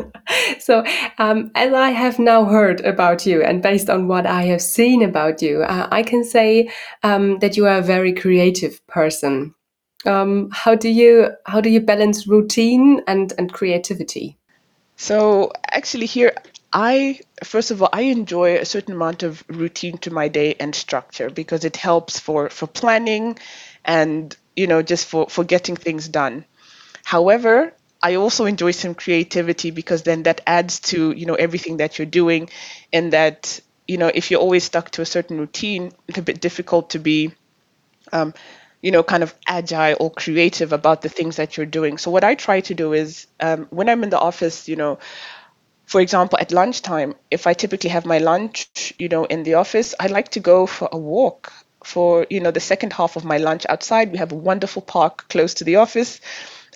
so, 0.58 0.84
um, 1.18 1.50
as 1.54 1.72
I 1.72 1.90
have 1.90 2.18
now 2.18 2.44
heard 2.44 2.80
about 2.80 3.26
you, 3.26 3.42
and 3.42 3.62
based 3.62 3.90
on 3.90 4.08
what 4.08 4.26
I 4.26 4.44
have 4.44 4.62
seen 4.62 5.02
about 5.02 5.42
you, 5.42 5.62
uh, 5.62 5.88
I 5.90 6.02
can 6.02 6.24
say 6.24 6.70
um, 7.02 7.38
that 7.40 7.56
you 7.56 7.66
are 7.66 7.78
a 7.78 7.82
very 7.82 8.12
creative 8.12 8.84
person. 8.86 9.54
Um, 10.04 10.50
how 10.52 10.74
do 10.74 10.88
you 10.88 11.30
how 11.46 11.60
do 11.60 11.68
you 11.70 11.80
balance 11.80 12.26
routine 12.26 13.02
and 13.06 13.32
and 13.38 13.52
creativity? 13.52 14.38
So, 14.96 15.52
actually, 15.70 16.06
here 16.06 16.32
I 16.72 17.20
first 17.44 17.70
of 17.70 17.82
all 17.82 17.90
I 17.92 18.02
enjoy 18.02 18.56
a 18.56 18.64
certain 18.64 18.94
amount 18.94 19.22
of 19.22 19.44
routine 19.48 19.98
to 19.98 20.10
my 20.10 20.28
day 20.28 20.54
and 20.58 20.74
structure 20.74 21.28
because 21.30 21.64
it 21.64 21.76
helps 21.76 22.18
for 22.18 22.48
for 22.48 22.66
planning 22.66 23.38
and 23.84 24.34
you 24.56 24.66
know 24.66 24.82
just 24.82 25.06
for 25.06 25.28
for 25.28 25.44
getting 25.44 25.76
things 25.76 26.08
done. 26.08 26.44
However, 27.04 27.74
I 28.02 28.16
also 28.16 28.46
enjoy 28.46 28.72
some 28.72 28.94
creativity 28.94 29.70
because 29.70 30.02
then 30.02 30.24
that 30.24 30.40
adds 30.46 30.80
to 30.92 31.12
you 31.12 31.26
know 31.26 31.34
everything 31.34 31.78
that 31.78 31.98
you're 31.98 32.06
doing, 32.06 32.50
and 32.92 33.12
that 33.12 33.60
you 33.86 33.98
know 33.98 34.10
if 34.12 34.30
you're 34.30 34.40
always 34.40 34.64
stuck 34.64 34.90
to 34.92 35.02
a 35.02 35.06
certain 35.06 35.38
routine, 35.38 35.92
it's 36.08 36.18
a 36.18 36.22
bit 36.22 36.40
difficult 36.40 36.90
to 36.90 36.98
be, 36.98 37.32
um, 38.12 38.34
you 38.82 38.90
know, 38.92 39.02
kind 39.02 39.22
of 39.22 39.34
agile 39.46 39.96
or 40.00 40.10
creative 40.10 40.72
about 40.72 41.02
the 41.02 41.08
things 41.08 41.36
that 41.36 41.56
you're 41.56 41.66
doing. 41.66 41.98
So 41.98 42.10
what 42.10 42.24
I 42.24 42.34
try 42.34 42.60
to 42.62 42.74
do 42.74 42.92
is 42.94 43.26
um, 43.40 43.66
when 43.70 43.88
I'm 43.88 44.02
in 44.04 44.10
the 44.10 44.20
office, 44.20 44.68
you 44.68 44.76
know, 44.76 44.98
for 45.86 46.00
example, 46.00 46.38
at 46.40 46.52
lunchtime, 46.52 47.14
if 47.30 47.46
I 47.46 47.54
typically 47.54 47.90
have 47.90 48.06
my 48.06 48.18
lunch, 48.18 48.94
you 48.98 49.08
know, 49.08 49.24
in 49.24 49.42
the 49.42 49.54
office, 49.54 49.94
I 50.00 50.06
like 50.06 50.30
to 50.30 50.40
go 50.40 50.66
for 50.66 50.88
a 50.90 50.98
walk 50.98 51.52
for, 51.84 52.26
you 52.30 52.40
know, 52.40 52.50
the 52.50 52.60
second 52.60 52.92
half 52.92 53.16
of 53.16 53.24
my 53.24 53.36
lunch 53.38 53.66
outside. 53.68 54.12
We 54.12 54.18
have 54.18 54.32
a 54.32 54.36
wonderful 54.36 54.82
park 54.82 55.28
close 55.28 55.54
to 55.54 55.64
the 55.64 55.76
office 55.76 56.20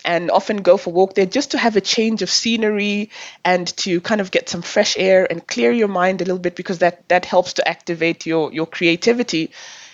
and 0.07 0.31
often 0.31 0.57
go 0.63 0.77
for 0.77 0.89
a 0.89 0.93
walk 0.93 1.13
there 1.13 1.25
just 1.27 1.51
to 1.51 1.57
have 1.59 1.75
a 1.75 1.81
change 1.81 2.21
of 2.23 2.29
scenery 2.31 3.11
and 3.45 3.67
to 3.77 3.99
kind 4.01 4.21
of 4.21 4.31
get 4.31 4.49
some 4.49 4.61
fresh 4.63 4.95
air 4.97 5.27
and 5.29 5.45
clear 5.45 5.71
your 5.71 5.89
mind 5.89 6.21
a 6.21 6.25
little 6.25 6.39
bit 6.39 6.55
because 6.55 6.79
that 6.79 7.07
that 7.09 7.25
helps 7.25 7.53
to 7.53 7.67
activate 7.67 8.25
your 8.25 8.51
your 8.53 8.65
creativity. 8.65 9.51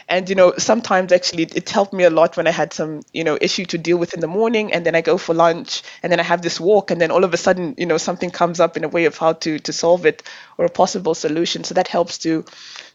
And 0.08 0.30
you 0.30 0.36
know 0.36 0.54
sometimes 0.58 1.12
actually 1.12 1.43
it, 1.43 1.69
helped 1.69 1.93
me 1.93 2.04
a 2.04 2.10
lot 2.10 2.36
when 2.38 2.45
i 2.45 2.52
had 2.52 2.73
some 2.73 3.02
you 3.13 3.23
know 3.23 3.38
issue 3.39 3.65
to 3.65 3.78
deal 3.78 3.97
with 3.97 4.13
in 4.13 4.19
the 4.19 4.28
morning 4.28 4.73
and 4.73 4.86
then 4.86 4.95
i 4.95 5.02
go 5.02 5.17
for 5.17 5.34
lunch 5.34 5.82
and 6.04 6.12
then 6.12 6.19
i 6.19 6.23
have 6.23 6.41
this 6.41 6.60
walk 6.60 6.91
and 6.91 6.99
then 6.99 7.10
all 7.10 7.23
of 7.23 7.34
a 7.34 7.38
sudden 7.38 7.73
you 7.78 7.86
know 7.86 7.97
something 7.97 8.30
comes 8.30 8.60
up 8.60 8.76
in 8.78 8.84
a 8.84 8.89
way 8.89 9.06
of 9.06 9.17
how 9.17 9.32
to 9.34 9.60
to 9.60 9.71
solve 9.73 10.06
it 10.06 10.21
or 10.58 10.65
a 10.65 10.69
possible 10.69 11.15
solution. 11.15 11.63
So 11.63 11.73
that 11.76 11.88
helps 11.88 12.17
to 12.19 12.45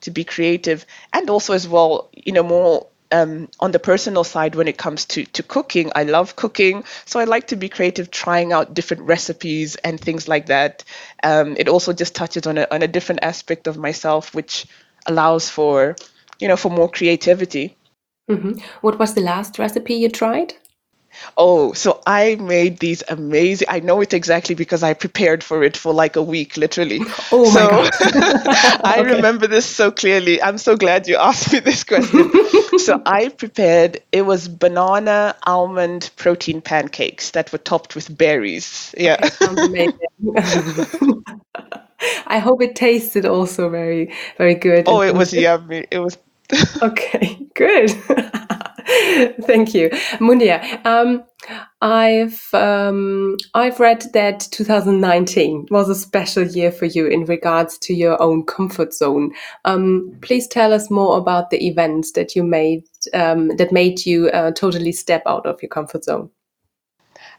to 0.03 0.11
be 0.11 0.25
creative. 0.25 0.85
And 1.13 1.31
also 1.31 1.55
as 1.55 1.67
well 1.67 2.11
you 2.13 2.33
know 2.33 2.43
more 2.43 2.87
um, 3.11 3.49
on 3.61 3.73
the 3.73 3.79
personal 3.79 4.25
side 4.25 4.55
when 4.55 4.69
it 4.69 4.77
comes 4.77 5.05
to 5.07 5.25
to 5.25 5.43
cooking 5.43 5.91
i 5.95 6.05
love 6.05 6.37
cooking 6.37 6.85
so 7.07 7.19
i 7.21 7.25
like 7.25 7.47
to 7.47 7.57
be 7.57 7.69
creative 7.69 8.11
trying 8.11 8.53
out 8.53 8.75
different 8.75 9.03
recipes 9.05 9.77
and 9.77 10.01
things 10.01 10.29
like 10.29 10.47
that 10.47 10.85
um, 11.23 11.57
it 11.59 11.69
also 11.69 11.93
just 11.93 12.15
touches 12.15 12.47
on 12.47 12.59
a, 12.59 12.67
on 12.71 12.83
a 12.83 12.89
different 12.89 13.23
aspect 13.23 13.67
of 13.67 13.77
myself 13.77 14.35
which 14.35 14.67
allows 15.07 15.49
for 15.49 15.97
you 16.39 16.49
know, 16.49 16.57
for 16.57 16.71
more 16.71 16.91
creativity. 16.91 17.77
Mm-hmm. 18.31 18.61
What 18.81 18.99
was 18.99 19.15
the 19.15 19.21
last 19.21 19.59
recipe 19.59 19.95
you 19.95 20.09
tried? 20.09 20.55
Oh, 21.37 21.73
so 21.73 22.01
I 22.07 22.37
made 22.37 22.79
these 22.79 23.03
amazing. 23.09 23.69
I 23.71 23.81
know 23.81 24.01
it 24.01 24.13
exactly 24.15 24.55
because 24.55 24.83
I 24.83 24.95
prepared 24.95 25.43
for 25.43 25.63
it 25.63 25.77
for 25.77 25.93
like 25.93 26.17
a 26.17 26.23
week, 26.23 26.57
literally. 26.57 27.01
Oh 27.31 27.53
my 27.53 27.61
god! 27.61 27.91
I 28.85 29.01
okay. 29.01 29.17
remember 29.17 29.47
this 29.47 29.67
so 29.67 29.91
clearly. 29.91 30.41
I'm 30.43 30.57
so 30.57 30.77
glad 30.77 31.07
you 31.07 31.17
asked 31.21 31.53
me 31.53 31.61
this 31.61 31.85
question. 31.85 32.31
so 32.79 33.03
I 33.05 33.29
prepared. 33.29 34.01
It 34.13 34.23
was 34.23 34.49
banana 34.49 35.37
almond 35.45 36.11
protein 36.17 36.61
pancakes 36.63 37.33
that 37.33 37.53
were 37.53 37.59
topped 37.59 37.95
with 37.95 38.17
berries. 38.17 38.95
Yeah. 38.97 39.29
Okay. 39.43 39.89
I 42.27 42.39
hope 42.39 42.63
it 42.63 42.77
tasted 42.77 43.27
also 43.27 43.69
very, 43.69 44.15
very 44.39 44.55
good. 44.55 44.85
Oh, 44.87 45.03
it 45.03 45.15
was 45.15 45.33
yummy. 45.33 45.87
It 45.91 45.99
was 45.99 46.17
okay, 46.83 47.47
good. 47.55 47.91
Thank 49.43 49.75
you, 49.75 49.91
Mundia. 50.19 50.85
Um, 50.87 51.25
I've 51.83 52.49
um, 52.55 53.37
I've 53.55 53.79
read 53.81 54.05
that 54.15 54.41
2019 54.51 55.67
was 55.71 55.91
a 55.91 55.95
special 55.95 56.45
year 56.45 56.73
for 56.73 56.87
you 56.87 57.07
in 57.07 57.27
regards 57.27 57.77
to 57.79 57.95
your 57.95 58.21
own 58.23 58.45
comfort 58.45 58.95
zone. 58.95 59.33
Um, 59.67 60.17
please 60.23 60.49
tell 60.49 60.73
us 60.73 60.91
more 60.91 61.19
about 61.19 61.51
the 61.51 61.67
events 61.67 62.13
that 62.13 62.35
you 62.35 62.43
made 62.43 62.85
um, 63.13 63.49
that 63.59 63.73
made 63.73 64.07
you 64.07 64.29
uh, 64.31 64.53
totally 64.53 64.93
step 64.93 65.23
out 65.27 65.47
of 65.47 65.63
your 65.63 65.69
comfort 65.69 66.05
zone. 66.05 66.31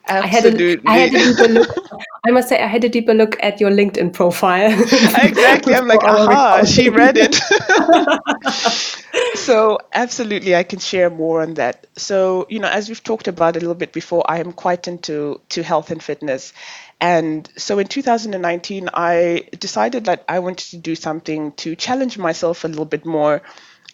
Absolutely. 0.07 0.87
I 0.87 0.97
had, 0.97 1.13
a, 1.13 1.13
I 1.13 1.13
had 1.13 1.13
a 1.13 1.33
deeper 1.33 1.53
look. 1.53 1.75
I 2.25 2.31
must 2.31 2.49
say, 2.49 2.61
I 2.61 2.67
had 2.67 2.83
a 2.83 2.89
deeper 2.89 3.13
look 3.13 3.37
at 3.41 3.61
your 3.61 3.71
LinkedIn 3.71 4.13
profile. 4.13 4.71
exactly. 4.81 5.73
I'm 5.73 5.87
like, 5.87 6.03
aha, 6.03 6.63
she 6.65 6.89
read 6.89 7.17
it. 7.17 7.35
so, 9.37 9.79
absolutely, 9.93 10.55
I 10.55 10.63
can 10.63 10.79
share 10.79 11.09
more 11.09 11.41
on 11.41 11.53
that. 11.55 11.87
So, 11.95 12.45
you 12.49 12.59
know, 12.59 12.67
as 12.67 12.89
we've 12.89 13.03
talked 13.03 13.27
about 13.27 13.55
a 13.55 13.59
little 13.59 13.75
bit 13.75 13.93
before, 13.93 14.29
I 14.29 14.39
am 14.39 14.51
quite 14.51 14.87
into 14.87 15.39
to 15.49 15.63
health 15.63 15.91
and 15.91 16.03
fitness. 16.03 16.53
And 16.99 17.49
so 17.55 17.79
in 17.79 17.87
2019, 17.87 18.89
I 18.93 19.47
decided 19.57 20.05
that 20.05 20.25
I 20.27 20.39
wanted 20.39 20.71
to 20.71 20.77
do 20.77 20.95
something 20.95 21.53
to 21.53 21.75
challenge 21.75 22.17
myself 22.17 22.65
a 22.65 22.67
little 22.67 22.85
bit 22.85 23.05
more 23.05 23.41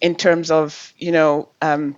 in 0.01 0.15
terms 0.15 0.49
of, 0.49 0.93
you 0.97 1.11
know, 1.11 1.49
um, 1.61 1.97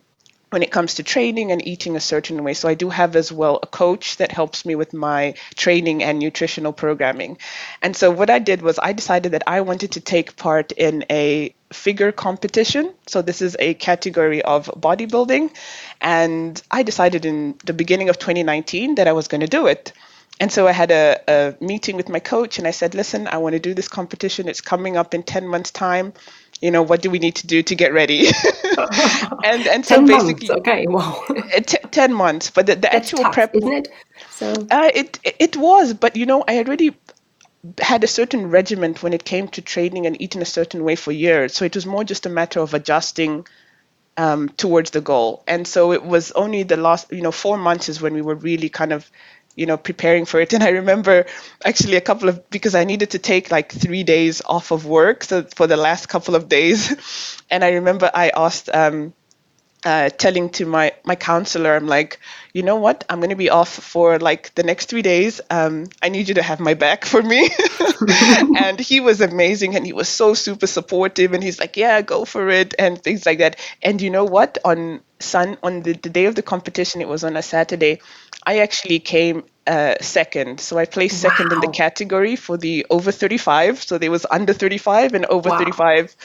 when 0.49 0.63
it 0.63 0.71
comes 0.71 0.95
to 0.95 1.03
training 1.03 1.51
and 1.51 1.65
eating 1.67 1.95
a 1.95 1.99
certain 1.99 2.43
way. 2.43 2.53
So 2.53 2.69
I 2.69 2.73
do 2.73 2.89
have 2.89 3.15
as 3.15 3.31
well 3.31 3.59
a 3.61 3.67
coach 3.67 4.17
that 4.17 4.31
helps 4.31 4.65
me 4.65 4.75
with 4.75 4.93
my 4.93 5.33
training 5.55 6.03
and 6.03 6.19
nutritional 6.19 6.71
programming. 6.71 7.37
And 7.81 7.95
so 7.95 8.11
what 8.11 8.29
I 8.29 8.39
did 8.39 8.61
was 8.61 8.79
I 8.79 8.93
decided 8.93 9.33
that 9.33 9.43
I 9.45 9.61
wanted 9.61 9.91
to 9.93 10.01
take 10.01 10.37
part 10.37 10.71
in 10.71 11.05
a 11.09 11.53
figure 11.73 12.13
competition. 12.13 12.93
So 13.07 13.21
this 13.21 13.41
is 13.41 13.57
a 13.59 13.73
category 13.73 14.41
of 14.41 14.67
bodybuilding. 14.67 15.53
And 15.99 16.61
I 16.71 16.83
decided 16.83 17.25
in 17.25 17.55
the 17.65 17.73
beginning 17.73 18.07
of 18.07 18.17
2019 18.17 18.95
that 18.95 19.07
I 19.07 19.11
was 19.11 19.27
going 19.27 19.41
to 19.41 19.47
do 19.47 19.67
it. 19.67 19.91
And 20.39 20.51
so 20.51 20.67
I 20.67 20.71
had 20.71 20.91
a, 20.91 21.19
a 21.27 21.55
meeting 21.63 21.97
with 21.97 22.09
my 22.09 22.19
coach 22.19 22.59
and 22.59 22.67
I 22.67 22.71
said, 22.71 22.93
listen, 22.93 23.27
I 23.27 23.37
want 23.37 23.53
to 23.53 23.59
do 23.59 23.73
this 23.73 23.87
competition. 23.87 24.47
It's 24.47 24.61
coming 24.61 24.95
up 24.95 25.13
in 25.13 25.23
10 25.23 25.47
months' 25.47 25.71
time 25.71 26.13
you 26.61 26.71
know 26.71 26.81
what 26.81 27.01
do 27.01 27.09
we 27.09 27.19
need 27.19 27.35
to 27.35 27.47
do 27.47 27.63
to 27.63 27.75
get 27.75 27.93
ready? 27.93 28.27
And 29.43 29.65
and 29.67 29.85
so 29.85 30.05
basically 30.05 30.47
months. 30.47 30.49
okay 30.49 30.85
wow. 30.87 31.23
t- 31.65 31.77
10 31.91 32.13
months 32.13 32.49
but 32.49 32.65
the, 32.65 32.75
the 32.75 32.93
actual 32.93 33.19
tough, 33.23 33.33
prep 33.33 33.55
isn't 33.55 33.71
it? 33.71 33.87
So 34.31 34.53
uh, 34.69 34.91
it 34.93 35.19
it 35.23 35.55
was 35.55 35.93
but 35.93 36.15
you 36.15 36.25
know 36.25 36.43
i 36.47 36.53
had 36.53 36.67
already 36.67 36.95
had 37.79 38.03
a 38.03 38.07
certain 38.07 38.49
regiment 38.49 39.03
when 39.03 39.13
it 39.13 39.23
came 39.23 39.47
to 39.49 39.61
training 39.61 40.05
and 40.05 40.21
eating 40.21 40.41
a 40.41 40.45
certain 40.45 40.83
way 40.83 40.95
for 40.95 41.11
years. 41.11 41.53
So 41.53 41.65
it 41.65 41.75
was 41.75 41.85
more 41.85 42.03
just 42.03 42.25
a 42.25 42.29
matter 42.29 42.59
of 42.59 42.73
adjusting 42.73 43.47
um, 44.15 44.49
towards 44.49 44.91
the 44.91 45.01
goal. 45.01 45.43
And 45.47 45.67
so 45.67 45.91
it 45.91 46.03
was 46.03 46.31
only 46.31 46.63
the 46.63 46.77
last 46.77 47.11
you 47.11 47.21
know 47.21 47.31
four 47.31 47.57
months 47.57 47.89
is 47.89 48.01
when 48.01 48.13
we 48.13 48.21
were 48.21 48.35
really 48.35 48.69
kind 48.69 48.93
of 48.93 49.09
you 49.57 49.65
know 49.65 49.77
preparing 49.77 50.25
for 50.25 50.39
it 50.39 50.53
and 50.55 50.63
i 50.63 50.69
remember 50.69 51.25
actually 51.65 51.97
a 51.97 52.01
couple 52.01 52.29
of 52.29 52.49
because 52.49 52.75
i 52.75 52.85
needed 52.85 53.11
to 53.11 53.19
take 53.19 53.51
like 53.51 53.71
three 53.73 54.03
days 54.03 54.41
off 54.45 54.71
of 54.71 54.85
work 54.85 55.25
so 55.25 55.43
for 55.55 55.67
the 55.67 55.77
last 55.77 56.07
couple 56.07 56.35
of 56.35 56.47
days 56.47 56.95
and 57.51 57.65
i 57.65 57.71
remember 57.71 58.09
i 58.13 58.29
asked 58.35 58.69
um, 58.73 59.13
uh, 59.85 60.09
telling 60.09 60.49
to 60.49 60.65
my 60.65 60.91
my 61.05 61.15
counselor, 61.15 61.75
I'm 61.75 61.87
like, 61.87 62.19
you 62.53 62.63
know 62.63 62.75
what? 62.77 63.05
I'm 63.09 63.19
going 63.19 63.29
to 63.29 63.35
be 63.35 63.49
off 63.49 63.69
for 63.69 64.17
like 64.19 64.53
the 64.55 64.63
next 64.63 64.89
three 64.89 65.03
days. 65.03 65.39
Um, 65.49 65.85
I 66.01 66.09
need 66.09 66.27
you 66.27 66.35
to 66.35 66.41
have 66.41 66.59
my 66.59 66.73
back 66.73 67.05
for 67.05 67.21
me. 67.21 67.49
and 68.57 68.79
he 68.79 68.99
was 68.99 69.21
amazing, 69.21 69.75
and 69.75 69.85
he 69.85 69.93
was 69.93 70.09
so 70.09 70.33
super 70.33 70.67
supportive. 70.67 71.33
And 71.33 71.43
he's 71.43 71.59
like, 71.59 71.77
yeah, 71.77 72.01
go 72.01 72.25
for 72.25 72.49
it, 72.49 72.73
and 72.79 73.01
things 73.01 73.25
like 73.25 73.37
that. 73.37 73.57
And 73.81 74.01
you 74.01 74.09
know 74.09 74.25
what? 74.25 74.57
On 74.65 75.01
Sun 75.19 75.57
on 75.63 75.81
the, 75.83 75.93
the 75.93 76.09
day 76.09 76.25
of 76.25 76.35
the 76.35 76.43
competition, 76.43 77.01
it 77.01 77.07
was 77.07 77.23
on 77.23 77.37
a 77.37 77.41
Saturday. 77.41 78.01
I 78.47 78.59
actually 78.59 78.99
came 78.99 79.43
uh, 79.67 79.95
second. 79.99 80.61
So 80.61 80.77
I 80.77 80.85
placed 80.85 81.21
wow. 81.21 81.29
second 81.29 81.51
in 81.51 81.59
the 81.59 81.67
category 81.67 82.37
for 82.37 82.55
the 82.57 82.85
over 82.89 83.11
35. 83.11 83.83
So 83.83 83.97
there 83.97 84.09
was 84.09 84.25
under 84.31 84.53
35 84.53 85.13
and 85.13 85.25
over 85.25 85.49
wow. 85.49 85.59
35 85.59 86.15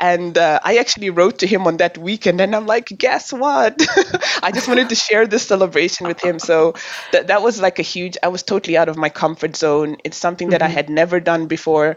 and 0.00 0.38
uh, 0.38 0.60
I 0.62 0.76
actually 0.76 1.10
wrote 1.10 1.40
to 1.40 1.46
him 1.46 1.66
on 1.66 1.78
that 1.78 1.98
weekend, 1.98 2.40
and 2.40 2.54
I'm 2.54 2.66
like, 2.66 2.86
guess 2.86 3.32
what? 3.32 3.84
I 4.42 4.52
just 4.52 4.68
wanted 4.68 4.90
to 4.90 4.94
share 4.94 5.26
this 5.26 5.46
celebration 5.46 6.06
with 6.06 6.22
him. 6.22 6.38
So 6.38 6.74
that 7.12 7.26
that 7.26 7.42
was 7.42 7.60
like 7.60 7.80
a 7.80 7.82
huge. 7.82 8.16
I 8.22 8.28
was 8.28 8.42
totally 8.44 8.76
out 8.76 8.88
of 8.88 8.96
my 8.96 9.08
comfort 9.08 9.56
zone. 9.56 9.96
It's 10.04 10.16
something 10.16 10.50
that 10.50 10.60
mm-hmm. 10.60 10.70
I 10.70 10.74
had 10.74 10.88
never 10.88 11.18
done 11.20 11.46
before, 11.46 11.96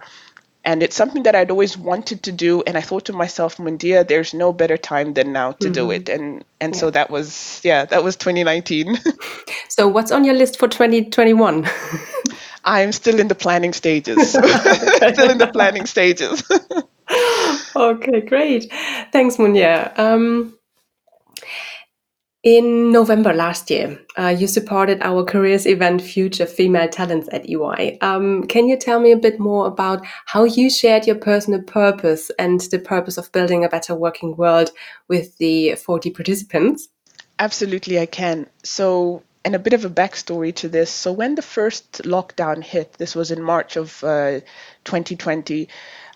and 0.63 0.83
it's 0.83 0.95
something 0.95 1.23
that 1.23 1.35
I'd 1.35 1.51
always 1.51 1.77
wanted 1.77 2.23
to 2.23 2.31
do. 2.31 2.61
And 2.63 2.77
I 2.77 2.81
thought 2.81 3.05
to 3.05 3.13
myself, 3.13 3.57
Mundia, 3.57 4.07
there's 4.07 4.33
no 4.33 4.53
better 4.53 4.77
time 4.77 5.13
than 5.13 5.33
now 5.33 5.53
to 5.53 5.65
mm-hmm. 5.65 5.73
do 5.73 5.91
it. 5.91 6.09
And 6.09 6.43
and 6.59 6.73
yeah. 6.73 6.79
so 6.79 6.91
that 6.91 7.09
was 7.09 7.61
yeah, 7.63 7.85
that 7.85 8.03
was 8.03 8.15
2019. 8.15 8.97
so 9.69 9.87
what's 9.87 10.11
on 10.11 10.23
your 10.23 10.35
list 10.35 10.59
for 10.59 10.67
2021? 10.67 11.67
I'm 12.63 12.91
still 12.91 13.19
in 13.19 13.27
the 13.27 13.35
planning 13.35 13.73
stages. 13.73 14.31
still 14.33 15.31
in 15.31 15.39
the 15.39 15.49
planning 15.51 15.87
stages 15.87 16.43
okay, 17.75 18.21
great. 18.21 18.71
Thanks, 19.11 19.37
Munya. 19.37 19.97
Um, 19.97 20.57
in 22.43 22.91
November 22.91 23.33
last 23.33 23.69
year, 23.69 23.99
uh, 24.17 24.35
you 24.35 24.47
supported 24.47 24.99
our 25.01 25.23
careers 25.23 25.67
event 25.67 26.01
Future 26.01 26.47
Female 26.47 26.89
Talents 26.89 27.29
at 27.31 27.47
EY. 27.47 27.99
Um, 28.01 28.45
can 28.47 28.67
you 28.67 28.77
tell 28.77 28.99
me 28.99 29.11
a 29.11 29.17
bit 29.17 29.39
more 29.39 29.67
about 29.67 30.03
how 30.25 30.45
you 30.45 30.69
shared 30.69 31.05
your 31.05 31.17
personal 31.17 31.61
purpose 31.61 32.31
and 32.39 32.59
the 32.59 32.79
purpose 32.79 33.17
of 33.17 33.31
building 33.31 33.63
a 33.63 33.69
better 33.69 33.93
working 33.93 34.35
world 34.37 34.71
with 35.07 35.37
the 35.37 35.75
40 35.75 36.09
participants? 36.11 36.89
Absolutely, 37.37 37.99
I 37.99 38.07
can. 38.07 38.47
So, 38.63 39.21
and 39.45 39.55
a 39.55 39.59
bit 39.59 39.73
of 39.73 39.85
a 39.85 39.89
backstory 39.89 40.53
to 40.55 40.67
this. 40.67 40.89
So, 40.89 41.11
when 41.11 41.35
the 41.35 41.41
first 41.43 42.01
lockdown 42.03 42.63
hit, 42.63 42.93
this 42.93 43.15
was 43.15 43.29
in 43.29 43.43
March 43.43 43.75
of 43.75 44.03
uh, 44.03 44.39
2020 44.85 45.67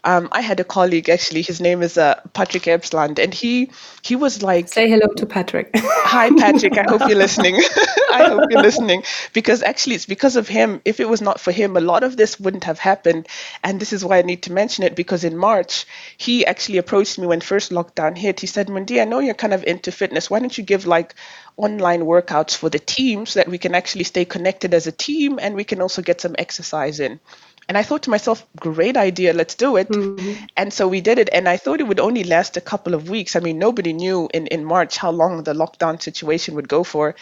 um, 0.05 0.29
I 0.31 0.41
had 0.41 0.59
a 0.59 0.63
colleague 0.63 1.09
actually. 1.09 1.41
His 1.41 1.59
name 1.59 1.81
is 1.81 1.97
uh, 1.97 2.21
Patrick 2.33 2.63
Ebsland, 2.63 3.17
and 3.17 3.33
he 3.33 3.71
he 4.03 4.15
was 4.15 4.43
like, 4.43 4.69
"Say 4.69 4.87
hello 4.87 5.07
to 5.17 5.25
Patrick." 5.25 5.71
Hi, 5.75 6.29
Patrick. 6.29 6.77
I 6.77 6.83
hope 6.87 7.01
you're 7.07 7.17
listening. 7.17 7.55
I 8.11 8.25
hope 8.29 8.43
you're 8.51 8.61
listening 8.61 9.03
because 9.33 9.63
actually 9.63 9.95
it's 9.95 10.05
because 10.05 10.35
of 10.35 10.47
him. 10.47 10.79
If 10.85 10.99
it 10.99 11.09
was 11.09 11.21
not 11.21 11.39
for 11.39 11.51
him, 11.51 11.75
a 11.75 11.81
lot 11.81 12.03
of 12.03 12.17
this 12.17 12.39
wouldn't 12.39 12.65
have 12.65 12.77
happened. 12.77 13.27
And 13.63 13.79
this 13.79 13.91
is 13.93 14.05
why 14.05 14.19
I 14.19 14.21
need 14.21 14.43
to 14.43 14.53
mention 14.53 14.83
it 14.83 14.95
because 14.95 15.23
in 15.23 15.35
March 15.35 15.85
he 16.17 16.45
actually 16.45 16.77
approached 16.77 17.17
me 17.17 17.25
when 17.25 17.41
first 17.41 17.71
lockdown 17.71 18.15
hit. 18.15 18.39
He 18.39 18.47
said, 18.47 18.69
"Mundi, 18.69 19.01
I 19.01 19.05
know 19.05 19.19
you're 19.19 19.33
kind 19.33 19.53
of 19.55 19.63
into 19.63 19.91
fitness. 19.91 20.29
Why 20.29 20.39
don't 20.39 20.55
you 20.55 20.63
give 20.63 20.85
like 20.85 21.15
online 21.57 22.01
workouts 22.01 22.55
for 22.55 22.69
the 22.69 22.79
team 22.79 23.25
so 23.25 23.39
that 23.39 23.49
we 23.49 23.57
can 23.57 23.73
actually 23.73 24.03
stay 24.03 24.25
connected 24.25 24.73
as 24.75 24.85
a 24.85 24.91
team 24.91 25.39
and 25.41 25.55
we 25.55 25.63
can 25.63 25.81
also 25.81 26.03
get 26.03 26.21
some 26.21 26.35
exercise 26.37 26.99
in?" 26.99 27.19
And 27.67 27.77
I 27.77 27.83
thought 27.83 28.03
to 28.03 28.09
myself, 28.09 28.45
great 28.59 28.95
idea, 28.95 29.33
let's 29.33 29.55
do 29.55 29.75
it. 29.77 29.89
Mm-hmm. 29.89 30.45
And 30.55 30.71
so 30.71 30.87
we 30.87 31.01
did 31.01 31.17
it. 31.17 31.29
And 31.33 31.49
I 31.49 31.57
thought 31.57 31.79
it 31.79 31.87
would 31.87 31.99
only 31.99 32.23
last 32.23 32.57
a 32.57 32.61
couple 32.61 32.93
of 32.93 33.09
weeks. 33.09 33.35
I 33.35 33.39
mean, 33.39 33.57
nobody 33.57 33.93
knew 33.93 34.29
in, 34.33 34.47
in 34.47 34.63
March 34.63 34.97
how 34.97 35.11
long 35.11 35.43
the 35.43 35.53
lockdown 35.53 36.01
situation 36.01 36.55
would 36.55 36.69
go 36.69 36.83
for. 36.83 37.15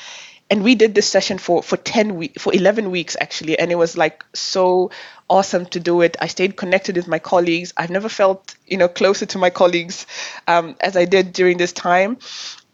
And 0.50 0.64
we 0.64 0.76
did 0.76 0.94
this 0.94 1.08
session 1.08 1.38
for, 1.38 1.64
for 1.64 1.78
10 1.78 2.16
weeks, 2.16 2.42
for 2.42 2.54
11 2.54 2.92
weeks 2.92 3.16
actually. 3.20 3.58
And 3.58 3.72
it 3.72 3.76
was 3.76 3.98
like 3.98 4.26
so 4.34 4.92
awesome 5.30 5.66
to 5.68 5.80
do 5.80 6.02
it. 6.02 6.18
I 6.20 6.28
stayed 6.28 6.58
connected 6.58 6.98
with 6.98 7.08
my 7.08 7.20
colleagues. 7.20 7.74
I've 7.78 7.90
never 7.90 8.10
felt, 8.10 8.56
you 8.68 8.78
know, 8.78 8.90
closer 8.90 9.26
to 9.26 9.38
my 9.38 9.50
colleagues 9.50 10.06
um, 10.48 10.76
as 10.82 10.98
I 10.98 11.06
did 11.06 11.34
during 11.34 11.58
this 11.58 11.72
time. 11.72 12.18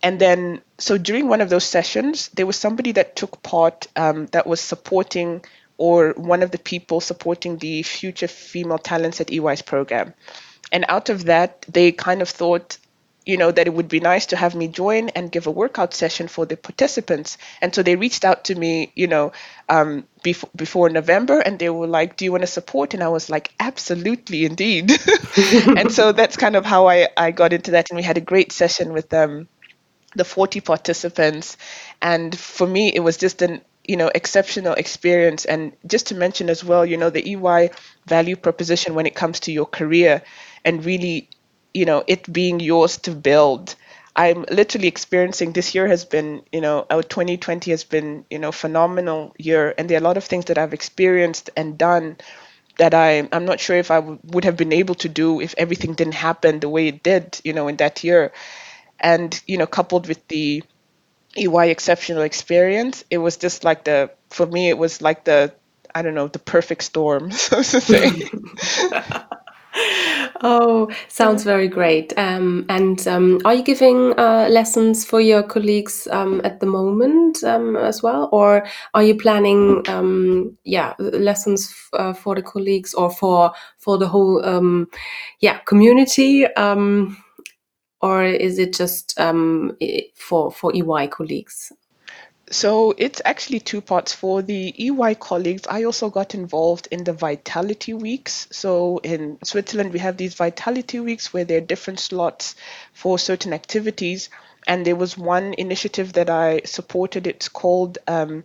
And 0.01 0.19
then, 0.19 0.62
so 0.77 0.97
during 0.97 1.27
one 1.27 1.41
of 1.41 1.49
those 1.49 1.65
sessions, 1.65 2.29
there 2.29 2.45
was 2.45 2.55
somebody 2.55 2.93
that 2.93 3.15
took 3.15 3.43
part 3.43 3.88
um, 3.95 4.27
that 4.27 4.47
was 4.47 4.62
supporting 4.62 5.43
or 5.80 6.13
one 6.18 6.44
of 6.44 6.52
the 6.52 6.60
people 6.60 7.00
supporting 7.00 7.58
the 7.58 7.82
Future 7.84 8.28
Female 8.28 8.78
Talents 8.78 9.22
at 9.22 9.32
EY's 9.32 9.62
program. 9.62 10.13
And 10.74 10.86
out 10.89 11.10
of 11.10 11.26
that, 11.26 11.65
they 11.70 11.94
kind 11.94 12.22
of 12.22 12.28
thought, 12.28 12.78
you 13.26 13.38
know, 13.38 13.50
that 13.50 13.65
it 13.65 13.74
would 13.74 13.88
be 13.88 14.02
nice 14.02 14.26
to 14.28 14.36
have 14.36 14.56
me 14.56 14.68
join 14.68 15.08
and 15.10 15.32
give 15.32 15.48
a 15.48 15.52
workout 15.52 15.94
session 15.94 16.28
for 16.28 16.46
the 16.46 16.58
participants. 16.58 17.38
And 17.62 17.74
so 17.74 17.82
they 17.82 17.96
reached 17.96 18.26
out 18.26 18.44
to 18.46 18.56
me, 18.56 18.92
you 18.94 19.08
know, 19.08 19.32
um, 19.70 20.04
before, 20.22 20.50
before 20.54 20.89
November 20.89 21.39
and 21.39 21.58
they 21.58 21.70
were 21.70 21.88
like, 21.88 22.18
Do 22.18 22.26
you 22.26 22.32
want 22.32 22.44
to 22.44 22.48
support? 22.48 22.94
And 22.94 23.02
I 23.02 23.08
was 23.08 23.30
like, 23.30 23.54
Absolutely, 23.58 24.44
indeed. 24.44 24.92
and 25.65 25.92
so 25.92 26.12
that's 26.12 26.36
kind 26.36 26.58
of 26.58 26.65
how 26.65 26.89
I, 26.89 27.08
I 27.15 27.32
got 27.32 27.54
into 27.54 27.72
that. 27.72 27.89
And 27.89 27.96
we 27.98 28.04
had 28.04 28.18
a 28.18 28.22
great 28.22 28.52
session 28.52 28.92
with 28.92 29.08
them. 29.10 29.32
Um, 29.32 29.48
the 30.15 30.26
40 30.26 30.62
participants 30.62 31.56
and 32.02 32.36
for 32.36 32.65
me 32.65 32.92
it 32.92 33.00
was 33.00 33.15
just 33.15 33.44
an 33.44 33.62
you 33.89 33.97
know 33.97 34.12
exceptional 34.13 34.73
experience. 34.73 35.45
And 35.45 35.73
just 35.88 36.08
to 36.08 36.15
mention 36.15 36.49
as 36.49 36.63
well 36.63 36.86
you 36.86 36.97
know 36.97 37.10
the 37.12 37.25
EY 37.34 37.71
value 38.08 38.36
proposition 38.36 38.95
when 38.95 39.06
it 39.08 39.15
comes 39.15 39.41
to 39.41 39.52
your 39.52 39.65
career 39.65 40.21
and 40.65 40.86
really 40.86 41.30
you 41.73 41.86
know 41.86 42.04
it 42.08 42.32
being 42.32 42.60
yours 42.60 42.97
to 43.06 43.12
build. 43.12 43.75
I'm 44.15 44.43
literally 44.52 44.88
experiencing 44.88 45.54
this 45.54 45.73
year 45.75 45.88
has 45.88 46.04
been, 46.04 46.41
you 46.52 46.60
know, 46.60 46.86
our 46.89 47.04
2020 47.04 47.71
has 47.71 47.84
been, 47.86 48.25
you 48.30 48.39
know, 48.39 48.52
phenomenal 48.52 49.34
year, 49.38 49.73
and 49.78 49.89
there 49.89 49.97
are 49.97 50.02
a 50.02 50.10
lot 50.10 50.17
of 50.17 50.25
things 50.25 50.45
that 50.45 50.58
I've 50.58 50.73
experienced 50.73 51.49
and 51.56 51.78
done 51.78 52.17
that 52.78 52.93
I 52.93 53.28
I'm 53.32 53.45
not 53.45 53.60
sure 53.60 53.78
if 53.78 53.91
I 53.91 53.95
w- 53.97 54.19
would 54.25 54.45
have 54.45 54.58
been 54.58 54.73
able 54.73 54.95
to 54.95 55.10
do 55.10 55.41
if 55.41 55.54
everything 55.58 55.93
didn't 55.93 56.15
happen 56.15 56.60
the 56.60 56.69
way 56.69 56.88
it 56.88 57.04
did, 57.04 57.39
you 57.43 57.54
know, 57.54 57.67
in 57.67 57.78
that 57.78 58.04
year, 58.04 58.32
and 58.99 59.39
you 59.47 59.58
know, 59.58 59.67
coupled 59.67 60.08
with 60.08 60.28
the 60.30 60.63
EY 61.39 61.69
exceptional 61.69 62.23
experience. 62.23 63.04
It 63.10 63.17
was 63.17 63.38
just 63.38 63.63
like 63.63 63.84
the 63.84 64.12
for 64.30 64.45
me 64.45 64.69
it 64.69 64.78
was 64.78 65.02
like 65.02 65.23
the 65.25 65.54
I 65.93 66.02
don't 66.02 66.15
know 66.15 66.28
the 66.28 66.39
perfect 66.39 66.84
storm, 66.84 67.32
so 67.45 67.58
to 67.58 67.82
say. 67.82 68.30
oh, 70.41 70.89
sounds 71.08 71.43
very 71.43 71.67
great. 71.67 72.13
Um, 72.17 72.65
and 72.69 73.06
um, 73.08 73.39
are 73.45 73.54
you 73.54 73.63
giving 73.63 74.17
uh, 74.17 74.47
lessons 74.49 75.06
for 75.06 75.21
your 75.21 75.43
colleagues 75.43 76.08
um, 76.12 76.41
at 76.43 76.60
the 76.60 76.65
moment 76.65 77.43
um, 77.43 77.75
as 77.75 78.04
well, 78.04 78.30
or 78.32 78.65
are 78.93 79.04
you 79.04 79.15
planning, 79.15 79.84
um, 79.88 80.58
yeah, 80.63 80.93
lessons 80.99 81.73
uh, 81.93 82.13
for 82.13 82.36
the 82.36 82.43
colleagues 82.43 82.93
or 82.93 83.10
for 83.10 83.52
for 83.78 83.97
the 83.97 84.08
whole, 84.08 84.45
um, 84.45 84.88
yeah, 85.39 85.60
community? 85.60 86.45
Or 88.02 88.24
is 88.24 88.60
it 88.60 88.74
just 88.74 89.20
um, 89.20 89.78
for 90.16 90.52
for 90.52 90.72
EY 90.76 91.08
colleagues? 91.08 91.72
So 92.52 92.96
it's 92.98 93.22
actually 93.26 93.60
two 93.60 93.80
parts. 93.82 94.14
For 94.14 94.42
the 94.42 94.74
EY 94.78 95.16
colleagues, 95.16 95.68
I 95.70 95.84
also 95.84 96.10
got 96.10 96.34
involved 96.34 96.88
in 96.90 97.04
the 97.04 97.14
Vitality 97.14 97.94
Weeks. 97.94 98.48
So 98.52 98.98
in 99.04 99.38
Switzerland, 99.44 99.94
we 99.94 100.00
have 100.00 100.18
these 100.18 100.34
Vitality 100.34 101.00
Weeks 101.00 101.32
where 101.32 101.46
there 101.46 101.60
are 101.60 101.62
different 101.62 102.00
slots 102.00 102.56
for 102.92 103.20
certain 103.20 103.54
activities. 103.54 104.30
And 104.66 104.84
there 104.84 104.96
was 104.96 105.16
one 105.16 105.54
initiative 105.54 106.14
that 106.14 106.30
I 106.30 106.62
supported. 106.66 107.28
It's 107.28 107.50
called 107.50 108.00
um, 108.08 108.44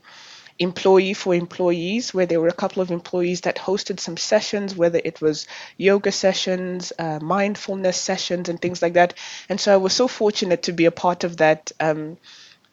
employee 0.58 1.14
for 1.14 1.34
employees, 1.34 2.14
where 2.14 2.26
there 2.26 2.40
were 2.40 2.48
a 2.48 2.52
couple 2.52 2.82
of 2.82 2.90
employees 2.90 3.42
that 3.42 3.56
hosted 3.56 4.00
some 4.00 4.16
sessions, 4.16 4.76
whether 4.76 5.00
it 5.04 5.20
was 5.20 5.46
yoga 5.76 6.12
sessions, 6.12 6.92
uh, 6.98 7.18
mindfulness 7.20 8.00
sessions, 8.00 8.48
and 8.48 8.60
things 8.60 8.82
like 8.82 8.94
that. 8.94 9.14
And 9.48 9.60
so 9.60 9.72
I 9.72 9.78
was 9.78 9.92
so 9.92 10.08
fortunate 10.08 10.64
to 10.64 10.72
be 10.72 10.84
a 10.84 10.90
part 10.90 11.24
of 11.24 11.38
that. 11.38 11.72
Um, 11.80 12.18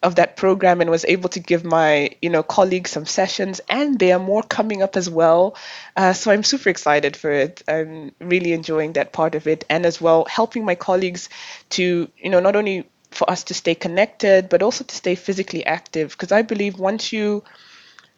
of 0.02 0.16
that 0.16 0.36
program 0.36 0.80
and 0.80 0.90
was 0.90 1.04
able 1.04 1.28
to 1.28 1.40
give 1.40 1.64
my 1.64 2.10
you 2.20 2.28
know 2.28 2.42
colleagues 2.42 2.90
some 2.90 3.06
sessions 3.06 3.60
and 3.68 3.98
there 3.98 4.16
are 4.16 4.18
more 4.18 4.42
coming 4.42 4.82
up 4.82 4.96
as 4.96 5.08
well 5.08 5.54
uh, 5.96 6.12
so 6.12 6.30
i'm 6.32 6.42
super 6.42 6.68
excited 6.68 7.16
for 7.16 7.30
it 7.30 7.62
i'm 7.68 8.10
really 8.18 8.52
enjoying 8.52 8.94
that 8.94 9.12
part 9.12 9.34
of 9.34 9.46
it 9.46 9.64
and 9.70 9.86
as 9.86 10.00
well 10.00 10.24
helping 10.28 10.64
my 10.64 10.74
colleagues 10.74 11.28
to 11.70 12.10
you 12.16 12.30
know 12.30 12.40
not 12.40 12.56
only 12.56 12.84
for 13.10 13.30
us 13.30 13.44
to 13.44 13.54
stay 13.54 13.74
connected 13.74 14.48
but 14.48 14.62
also 14.62 14.82
to 14.82 14.94
stay 14.96 15.14
physically 15.14 15.64
active 15.64 16.10
because 16.10 16.32
i 16.32 16.42
believe 16.42 16.78
once 16.78 17.12
you 17.12 17.44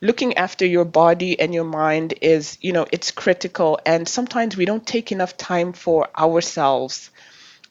looking 0.04 0.36
after 0.36 0.66
your 0.66 0.84
body 0.84 1.40
and 1.40 1.54
your 1.54 1.64
mind 1.64 2.14
is, 2.20 2.58
you 2.60 2.72
know, 2.72 2.86
it's 2.92 3.10
critical. 3.10 3.80
And 3.86 4.06
sometimes 4.06 4.56
we 4.56 4.66
don't 4.66 4.86
take 4.86 5.10
enough 5.10 5.36
time 5.36 5.72
for 5.72 6.08
ourselves. 6.16 7.10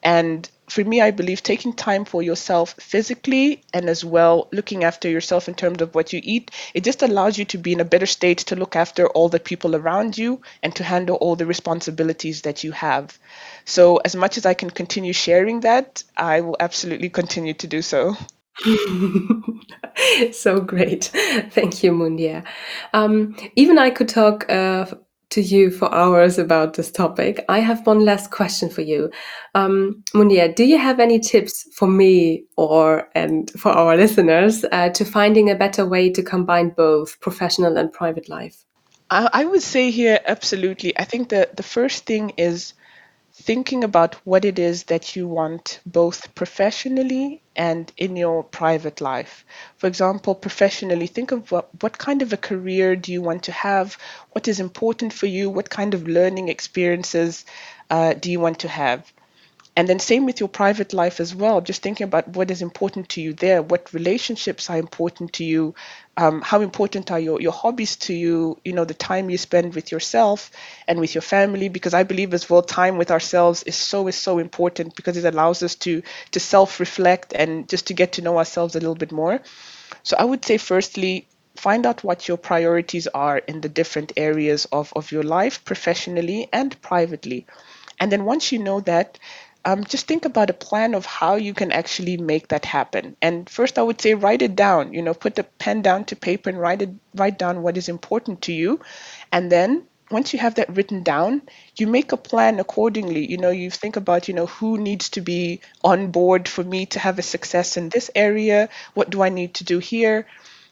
And 0.02 0.50
for 0.68 0.84
me, 0.84 1.00
I 1.02 1.12
believe 1.12 1.44
taking 1.44 1.74
time 1.74 2.06
for 2.06 2.24
yourself 2.24 2.74
physically 2.80 3.62
and 3.74 3.88
as 3.88 4.04
well 4.04 4.48
looking 4.52 4.84
after 4.84 5.08
yourself 5.08 5.48
in 5.48 5.54
terms 5.54 5.82
of 5.82 5.94
what 5.94 6.12
you 6.12 6.22
eat, 6.24 6.50
it 6.74 6.84
just 6.84 7.04
allows 7.04 7.38
you 7.38 7.46
to 7.46 7.58
be 7.60 7.74
in 7.74 7.80
a 7.80 7.86
better 7.86 8.08
state 8.08 8.40
to 8.40 8.56
look 8.56 8.76
after 8.76 9.08
all 9.08 9.30
the 9.30 9.40
people 9.40 9.76
around 9.76 10.18
you 10.18 10.42
and 10.64 10.76
to 10.76 10.84
handle 10.84 11.18
all 11.18 11.36
the 11.36 11.46
responsibilities 11.46 12.42
that 12.42 12.64
you 12.64 12.72
have. 12.72 13.18
So, 13.66 13.98
as 13.98 14.16
much 14.16 14.38
as 14.38 14.46
I 14.48 14.56
can 14.56 14.72
continue 14.72 15.14
sharing 15.14 15.60
that, 15.62 16.04
I 16.18 16.42
will 16.42 16.58
absolutely 16.60 17.10
continue 17.10 17.54
to 17.54 17.68
do 17.68 17.84
so. 17.84 18.18
so 20.32 20.60
great. 20.62 21.06
Thank 21.52 21.84
you, 21.84 21.92
Mundia. 21.92 22.46
Um, 22.94 23.36
even 23.56 23.78
I 23.78 23.90
could 23.90 24.10
talk 24.10 24.50
uh, 24.50 24.86
to 25.32 25.42
you 25.42 25.72
for 25.72 25.94
hours 25.94 26.38
about 26.38 26.76
this 26.76 26.92
topic. 26.92 27.44
I 27.50 27.60
have 27.60 27.86
one 27.88 28.06
last 28.06 28.30
question 28.30 28.70
for 28.70 28.82
you. 28.82 29.10
Um, 29.56 30.04
Mundia, 30.14 30.56
do 30.56 30.64
you 30.64 30.78
have 30.78 31.00
any 31.00 31.20
tips 31.20 31.68
for 31.76 31.88
me 31.88 32.46
or 32.56 33.10
and 33.16 33.50
for 33.52 33.72
our 33.72 33.98
listeners 33.98 34.64
uh, 34.72 34.90
to 34.90 35.06
finding 35.06 35.50
a 35.50 35.56
better 35.56 35.86
way 35.86 36.12
to 36.12 36.22
combine 36.22 36.70
both 36.70 37.20
professional 37.20 37.78
and 37.78 37.92
private 37.92 38.30
life? 38.30 38.64
I, 39.10 39.30
I 39.34 39.46
would 39.46 39.64
say 39.64 39.90
here, 39.90 40.20
absolutely. 40.28 40.98
I 40.98 41.04
think 41.06 41.30
that 41.30 41.58
the 41.58 41.64
first 41.64 42.06
thing 42.06 42.34
is 42.38 42.74
thinking 43.46 43.84
about 43.84 44.16
what 44.26 44.46
it 44.46 44.58
is 44.58 44.84
that 44.86 45.18
you 45.18 45.28
want 45.28 45.82
both 45.86 46.34
professionally 46.34 47.42
and 47.58 47.92
in 47.98 48.16
your 48.16 48.42
private 48.42 49.02
life. 49.02 49.44
For 49.76 49.88
example, 49.88 50.34
professionally, 50.34 51.08
think 51.08 51.34
of 51.34 51.52
what, 51.52 51.70
what 51.82 51.98
kind 51.98 52.22
of 52.22 52.32
a 52.32 52.38
career 52.38 52.96
do 52.96 53.12
you 53.12 53.22
want 53.22 53.44
to 53.44 53.52
have? 53.52 53.98
What 54.32 54.48
is 54.48 54.62
important 54.62 55.12
for 55.12 55.26
you? 55.26 55.50
What 55.50 55.70
kind 55.70 55.94
of 55.94 56.08
learning 56.08 56.48
experiences 56.48 57.44
uh, 57.90 58.14
do 58.14 58.32
you 58.32 58.40
want 58.40 58.60
to 58.60 58.70
have? 58.70 59.12
And 59.76 59.90
then 59.90 60.00
same 60.00 60.26
with 60.26 60.40
your 60.40 60.50
private 60.50 60.94
life 60.94 61.20
as 61.20 61.34
well. 61.34 61.60
Just 61.60 61.82
thinking 61.82 62.06
about 62.06 62.28
what 62.30 62.52
is 62.52 62.62
important 62.62 63.10
to 63.10 63.22
you 63.22 63.34
there, 63.34 63.62
what 63.62 63.94
relationships 63.94 64.70
are 64.70 64.78
important 64.78 65.34
to 65.34 65.44
you, 65.44 65.74
um, 66.18 66.42
how 66.42 66.62
important 66.62 67.10
are 67.12 67.20
your, 67.20 67.42
your 67.42 67.52
hobbies 67.52 67.96
to 67.98 68.14
you, 68.14 68.60
you 68.64 68.74
know, 68.74 68.86
the 68.86 68.94
time 68.94 69.30
you 69.30 69.38
spend 69.38 69.74
with 69.74 69.92
yourself 69.92 70.52
and 70.88 71.00
with 71.00 71.16
your 71.16 71.22
family, 71.24 71.70
because 71.70 71.94
I 71.94 72.04
believe 72.04 72.34
as 72.34 72.50
well 72.50 72.62
time 72.62 72.98
with 72.98 73.10
ourselves 73.12 73.64
is 73.64 73.76
so 73.76 74.08
is 74.08 74.16
so 74.16 74.38
important 74.40 74.96
because 74.96 75.18
it 75.18 75.26
allows 75.26 75.64
us 75.64 75.76
to 75.76 76.04
to 76.32 76.40
self-reflect 76.40 77.34
and 77.34 77.68
just 77.68 77.88
to 77.88 77.94
get 77.94 78.14
to 78.14 78.22
know 78.22 78.38
ourselves 78.38 78.76
a 78.76 78.80
little 78.80 78.96
bit 78.96 79.12
more. 79.12 79.40
So 80.04 80.16
I 80.18 80.26
would 80.26 80.46
say 80.46 80.58
firstly, 80.58 81.28
find 81.56 81.86
out 81.86 82.04
what 82.04 82.28
your 82.28 82.38
priorities 82.38 83.08
are 83.08 83.38
in 83.38 83.62
the 83.62 83.70
different 83.70 84.14
areas 84.18 84.66
of, 84.72 84.94
of 84.96 85.12
your 85.12 85.24
life, 85.24 85.64
professionally 85.66 86.48
and 86.54 86.80
privately. 86.82 87.46
And 88.00 88.12
then 88.12 88.26
once 88.26 88.52
you 88.52 88.60
know 88.60 88.80
that, 88.82 89.18
um, 89.66 89.84
just 89.84 90.08
think 90.08 90.26
about 90.26 90.50
a 90.50 90.54
plan 90.54 90.94
of 90.94 91.06
how 91.06 91.36
you 91.36 91.54
can 91.54 91.72
actually 91.72 92.18
make 92.18 92.50
that 92.50 92.66
happen. 92.66 93.16
And 93.22 93.50
first, 93.50 93.78
I 93.80 93.82
would 93.82 94.02
say 94.02 94.14
write 94.14 94.42
it 94.42 94.56
down. 94.56 94.94
You 94.94 95.02
know, 95.02 95.14
put 95.14 95.36
the 95.36 95.44
pen 95.44 95.82
down 95.82 96.06
to 96.06 96.16
paper 96.16 96.50
and 96.50 96.60
write 96.60 96.82
it, 96.82 96.90
write 97.16 97.38
down 97.40 97.62
what 97.64 97.78
is 97.78 97.90
important 97.90 98.42
to 98.44 98.54
you, 98.54 98.80
and 99.32 99.52
then 99.52 99.84
once 100.12 100.34
you 100.34 100.40
have 100.40 100.56
that 100.56 100.76
written 100.76 101.02
down, 101.02 101.42
you 101.78 101.88
make 101.88 102.12
a 102.12 102.18
plan 102.18 102.60
accordingly. 102.60 103.26
You 103.26 103.38
know, 103.38 103.50
you 103.50 103.72
think 103.72 103.96
about, 103.96 104.28
you 104.28 104.34
know, 104.34 104.46
who 104.46 104.78
needs 104.78 105.10
to 105.10 105.22
be 105.22 105.62
on 105.84 106.12
board 106.12 106.48
for 106.48 106.64
me 106.64 106.86
to 106.88 107.00
have 107.00 107.18
a 107.18 107.24
success 107.24 107.78
in 107.78 107.90
this 107.90 108.12
area? 108.14 108.70
What 108.94 109.10
do 109.10 109.24
I 109.24 109.30
need 109.30 109.56
to 109.56 109.64
do 109.64 109.80
here? 109.80 110.28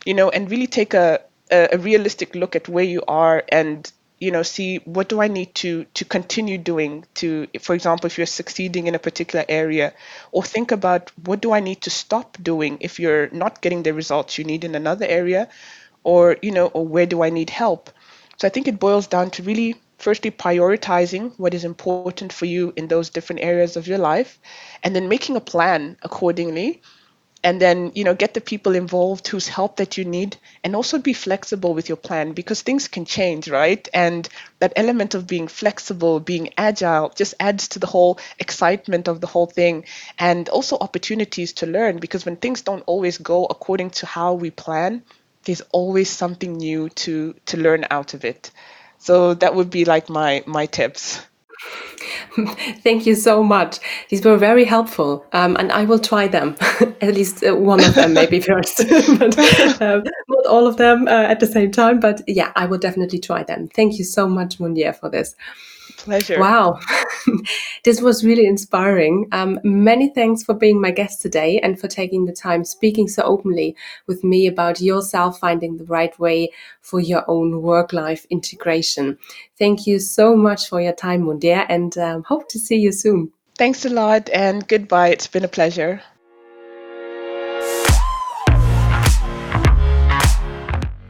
You 0.05 0.13
know, 0.13 0.29
and 0.29 0.51
really 0.51 0.67
take 0.67 0.93
a, 0.93 1.21
a, 1.49 1.69
a 1.73 1.77
realistic 1.77 2.35
look 2.35 2.55
at 2.55 2.69
where 2.69 2.83
you 2.83 3.03
are 3.07 3.43
and 3.49 3.91
you 4.21 4.29
know 4.29 4.43
see 4.43 4.77
what 4.85 5.09
do 5.09 5.19
i 5.19 5.27
need 5.27 5.53
to 5.55 5.83
to 5.95 6.05
continue 6.05 6.57
doing 6.57 7.03
to 7.15 7.47
for 7.59 7.73
example 7.73 8.05
if 8.05 8.17
you're 8.17 8.27
succeeding 8.27 8.85
in 8.87 8.95
a 8.95 8.99
particular 8.99 9.43
area 9.49 9.91
or 10.31 10.43
think 10.43 10.71
about 10.71 11.11
what 11.25 11.41
do 11.41 11.51
i 11.51 11.59
need 11.59 11.81
to 11.81 11.89
stop 11.89 12.37
doing 12.41 12.77
if 12.79 12.99
you're 12.99 13.29
not 13.31 13.61
getting 13.61 13.83
the 13.83 13.93
results 13.93 14.37
you 14.37 14.43
need 14.43 14.63
in 14.63 14.75
another 14.75 15.07
area 15.07 15.49
or 16.03 16.37
you 16.41 16.51
know 16.51 16.67
or 16.67 16.87
where 16.87 17.05
do 17.05 17.21
i 17.23 17.29
need 17.29 17.49
help? 17.49 17.89
So 18.37 18.47
i 18.47 18.51
think 18.51 18.67
it 18.67 18.79
boils 18.79 19.07
down 19.07 19.31
to 19.31 19.43
really 19.43 19.75
firstly 19.97 20.31
prioritizing 20.31 21.33
what 21.37 21.53
is 21.53 21.63
important 21.63 22.33
for 22.33 22.45
you 22.45 22.73
in 22.75 22.87
those 22.87 23.09
different 23.09 23.41
areas 23.41 23.75
of 23.75 23.87
your 23.87 23.99
life 23.99 24.39
and 24.83 24.95
then 24.95 25.09
making 25.09 25.35
a 25.35 25.41
plan 25.41 25.97
accordingly 26.01 26.81
and 27.43 27.61
then 27.61 27.91
you 27.95 28.03
know 28.03 28.13
get 28.13 28.33
the 28.33 28.41
people 28.41 28.75
involved 28.75 29.27
whose 29.27 29.47
help 29.47 29.77
that 29.77 29.97
you 29.97 30.05
need 30.05 30.37
and 30.63 30.75
also 30.75 30.99
be 30.99 31.13
flexible 31.13 31.73
with 31.73 31.89
your 31.89 31.95
plan 31.97 32.33
because 32.33 32.61
things 32.61 32.87
can 32.87 33.05
change 33.05 33.49
right? 33.49 33.87
And 33.93 34.27
that 34.59 34.73
element 34.75 35.15
of 35.15 35.27
being 35.27 35.47
flexible 35.47 36.19
being 36.19 36.49
agile 36.57 37.09
just 37.15 37.33
adds 37.39 37.67
to 37.69 37.79
the 37.79 37.87
whole 37.87 38.19
excitement 38.39 39.07
of 39.07 39.21
the 39.21 39.27
whole 39.27 39.47
thing 39.47 39.85
and 40.19 40.47
also 40.49 40.77
opportunities 40.79 41.53
to 41.53 41.65
learn 41.65 41.97
because 41.97 42.25
when 42.25 42.35
things 42.37 42.61
don't 42.61 42.83
always 42.87 43.17
go 43.17 43.45
according 43.45 43.91
to 43.91 44.05
how 44.05 44.33
we 44.33 44.51
plan 44.51 45.03
there's 45.43 45.61
always 45.71 46.09
something 46.09 46.53
new 46.57 46.89
to 46.89 47.33
to 47.47 47.57
learn 47.57 47.85
out 47.89 48.13
of 48.13 48.25
it. 48.25 48.51
So 48.99 49.33
that 49.35 49.55
would 49.55 49.69
be 49.71 49.85
like 49.85 50.09
my 50.09 50.43
my 50.45 50.65
tips 50.67 51.19
Thank 52.83 53.05
you 53.05 53.15
so 53.15 53.43
much. 53.43 53.79
These 54.09 54.23
were 54.23 54.37
very 54.37 54.63
helpful, 54.63 55.25
um, 55.33 55.55
and 55.57 55.71
I 55.71 55.83
will 55.83 55.99
try 55.99 56.27
them. 56.27 56.55
at 57.01 57.13
least 57.13 57.43
uh, 57.43 57.55
one 57.55 57.83
of 57.83 57.93
them, 57.95 58.13
maybe 58.13 58.39
first, 58.51 58.77
but 59.19 59.37
um, 59.81 60.03
not 60.29 60.45
all 60.47 60.65
of 60.65 60.77
them 60.77 61.07
uh, 61.07 61.11
at 61.11 61.39
the 61.39 61.47
same 61.47 61.71
time. 61.71 61.99
But 61.99 62.21
yeah, 62.27 62.51
I 62.55 62.65
will 62.65 62.77
definitely 62.77 63.19
try 63.19 63.43
them. 63.43 63.67
Thank 63.67 63.97
you 63.97 64.05
so 64.05 64.27
much, 64.27 64.59
Mundia, 64.59 64.95
for 64.95 65.09
this. 65.09 65.35
Pleasure. 66.03 66.39
Wow. 66.39 66.79
this 67.83 68.01
was 68.01 68.25
really 68.25 68.47
inspiring. 68.47 69.27
Um, 69.31 69.59
many 69.63 70.09
thanks 70.09 70.43
for 70.43 70.55
being 70.55 70.81
my 70.81 70.89
guest 70.89 71.21
today 71.21 71.59
and 71.59 71.79
for 71.79 71.87
taking 71.87 72.25
the 72.25 72.33
time 72.33 72.65
speaking 72.65 73.07
so 73.07 73.21
openly 73.21 73.75
with 74.07 74.23
me 74.23 74.47
about 74.47 74.81
yourself 74.81 75.39
finding 75.39 75.77
the 75.77 75.85
right 75.85 76.17
way 76.19 76.49
for 76.81 76.99
your 76.99 77.23
own 77.27 77.61
work 77.61 77.93
life 77.93 78.25
integration. 78.31 79.19
Thank 79.59 79.85
you 79.85 79.99
so 79.99 80.35
much 80.35 80.67
for 80.67 80.81
your 80.81 80.93
time, 80.93 81.23
Mundia, 81.23 81.67
and 81.69 81.95
um, 81.99 82.23
hope 82.23 82.49
to 82.49 82.57
see 82.57 82.77
you 82.77 82.91
soon. 82.91 83.31
Thanks 83.57 83.85
a 83.85 83.89
lot 83.89 84.27
and 84.29 84.67
goodbye. 84.67 85.09
It's 85.09 85.27
been 85.27 85.45
a 85.45 85.47
pleasure. 85.47 86.01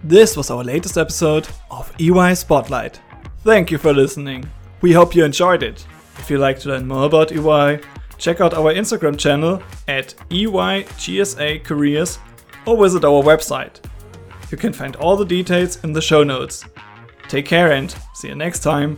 This 0.03 0.35
was 0.35 0.51
our 0.51 0.65
latest 0.65 0.97
episode 0.97 1.47
of 1.69 1.93
EY 1.97 2.35
Spotlight. 2.35 2.99
Thank 3.43 3.71
you 3.71 3.77
for 3.77 3.93
listening. 3.93 4.49
We 4.81 4.93
hope 4.93 5.15
you 5.15 5.23
enjoyed 5.23 5.61
it. 5.61 5.85
If 6.17 6.29
you'd 6.29 6.39
like 6.39 6.59
to 6.59 6.69
learn 6.69 6.87
more 6.87 7.05
about 7.05 7.31
EY, 7.31 7.79
check 8.17 8.41
out 8.41 8.55
our 8.55 8.73
Instagram 8.73 9.17
channel 9.17 9.61
at 9.87 10.15
EYGSA 10.29 11.63
Careers 11.63 12.17
or 12.65 12.77
visit 12.77 13.05
our 13.05 13.23
website. 13.23 13.79
You 14.49 14.57
can 14.57 14.73
find 14.73 14.95
all 14.95 15.15
the 15.15 15.25
details 15.25 15.83
in 15.83 15.93
the 15.93 16.01
show 16.01 16.23
notes. 16.23 16.65
Take 17.27 17.45
care 17.45 17.71
and 17.71 17.95
see 18.13 18.29
you 18.29 18.35
next 18.35 18.59
time. 18.59 18.97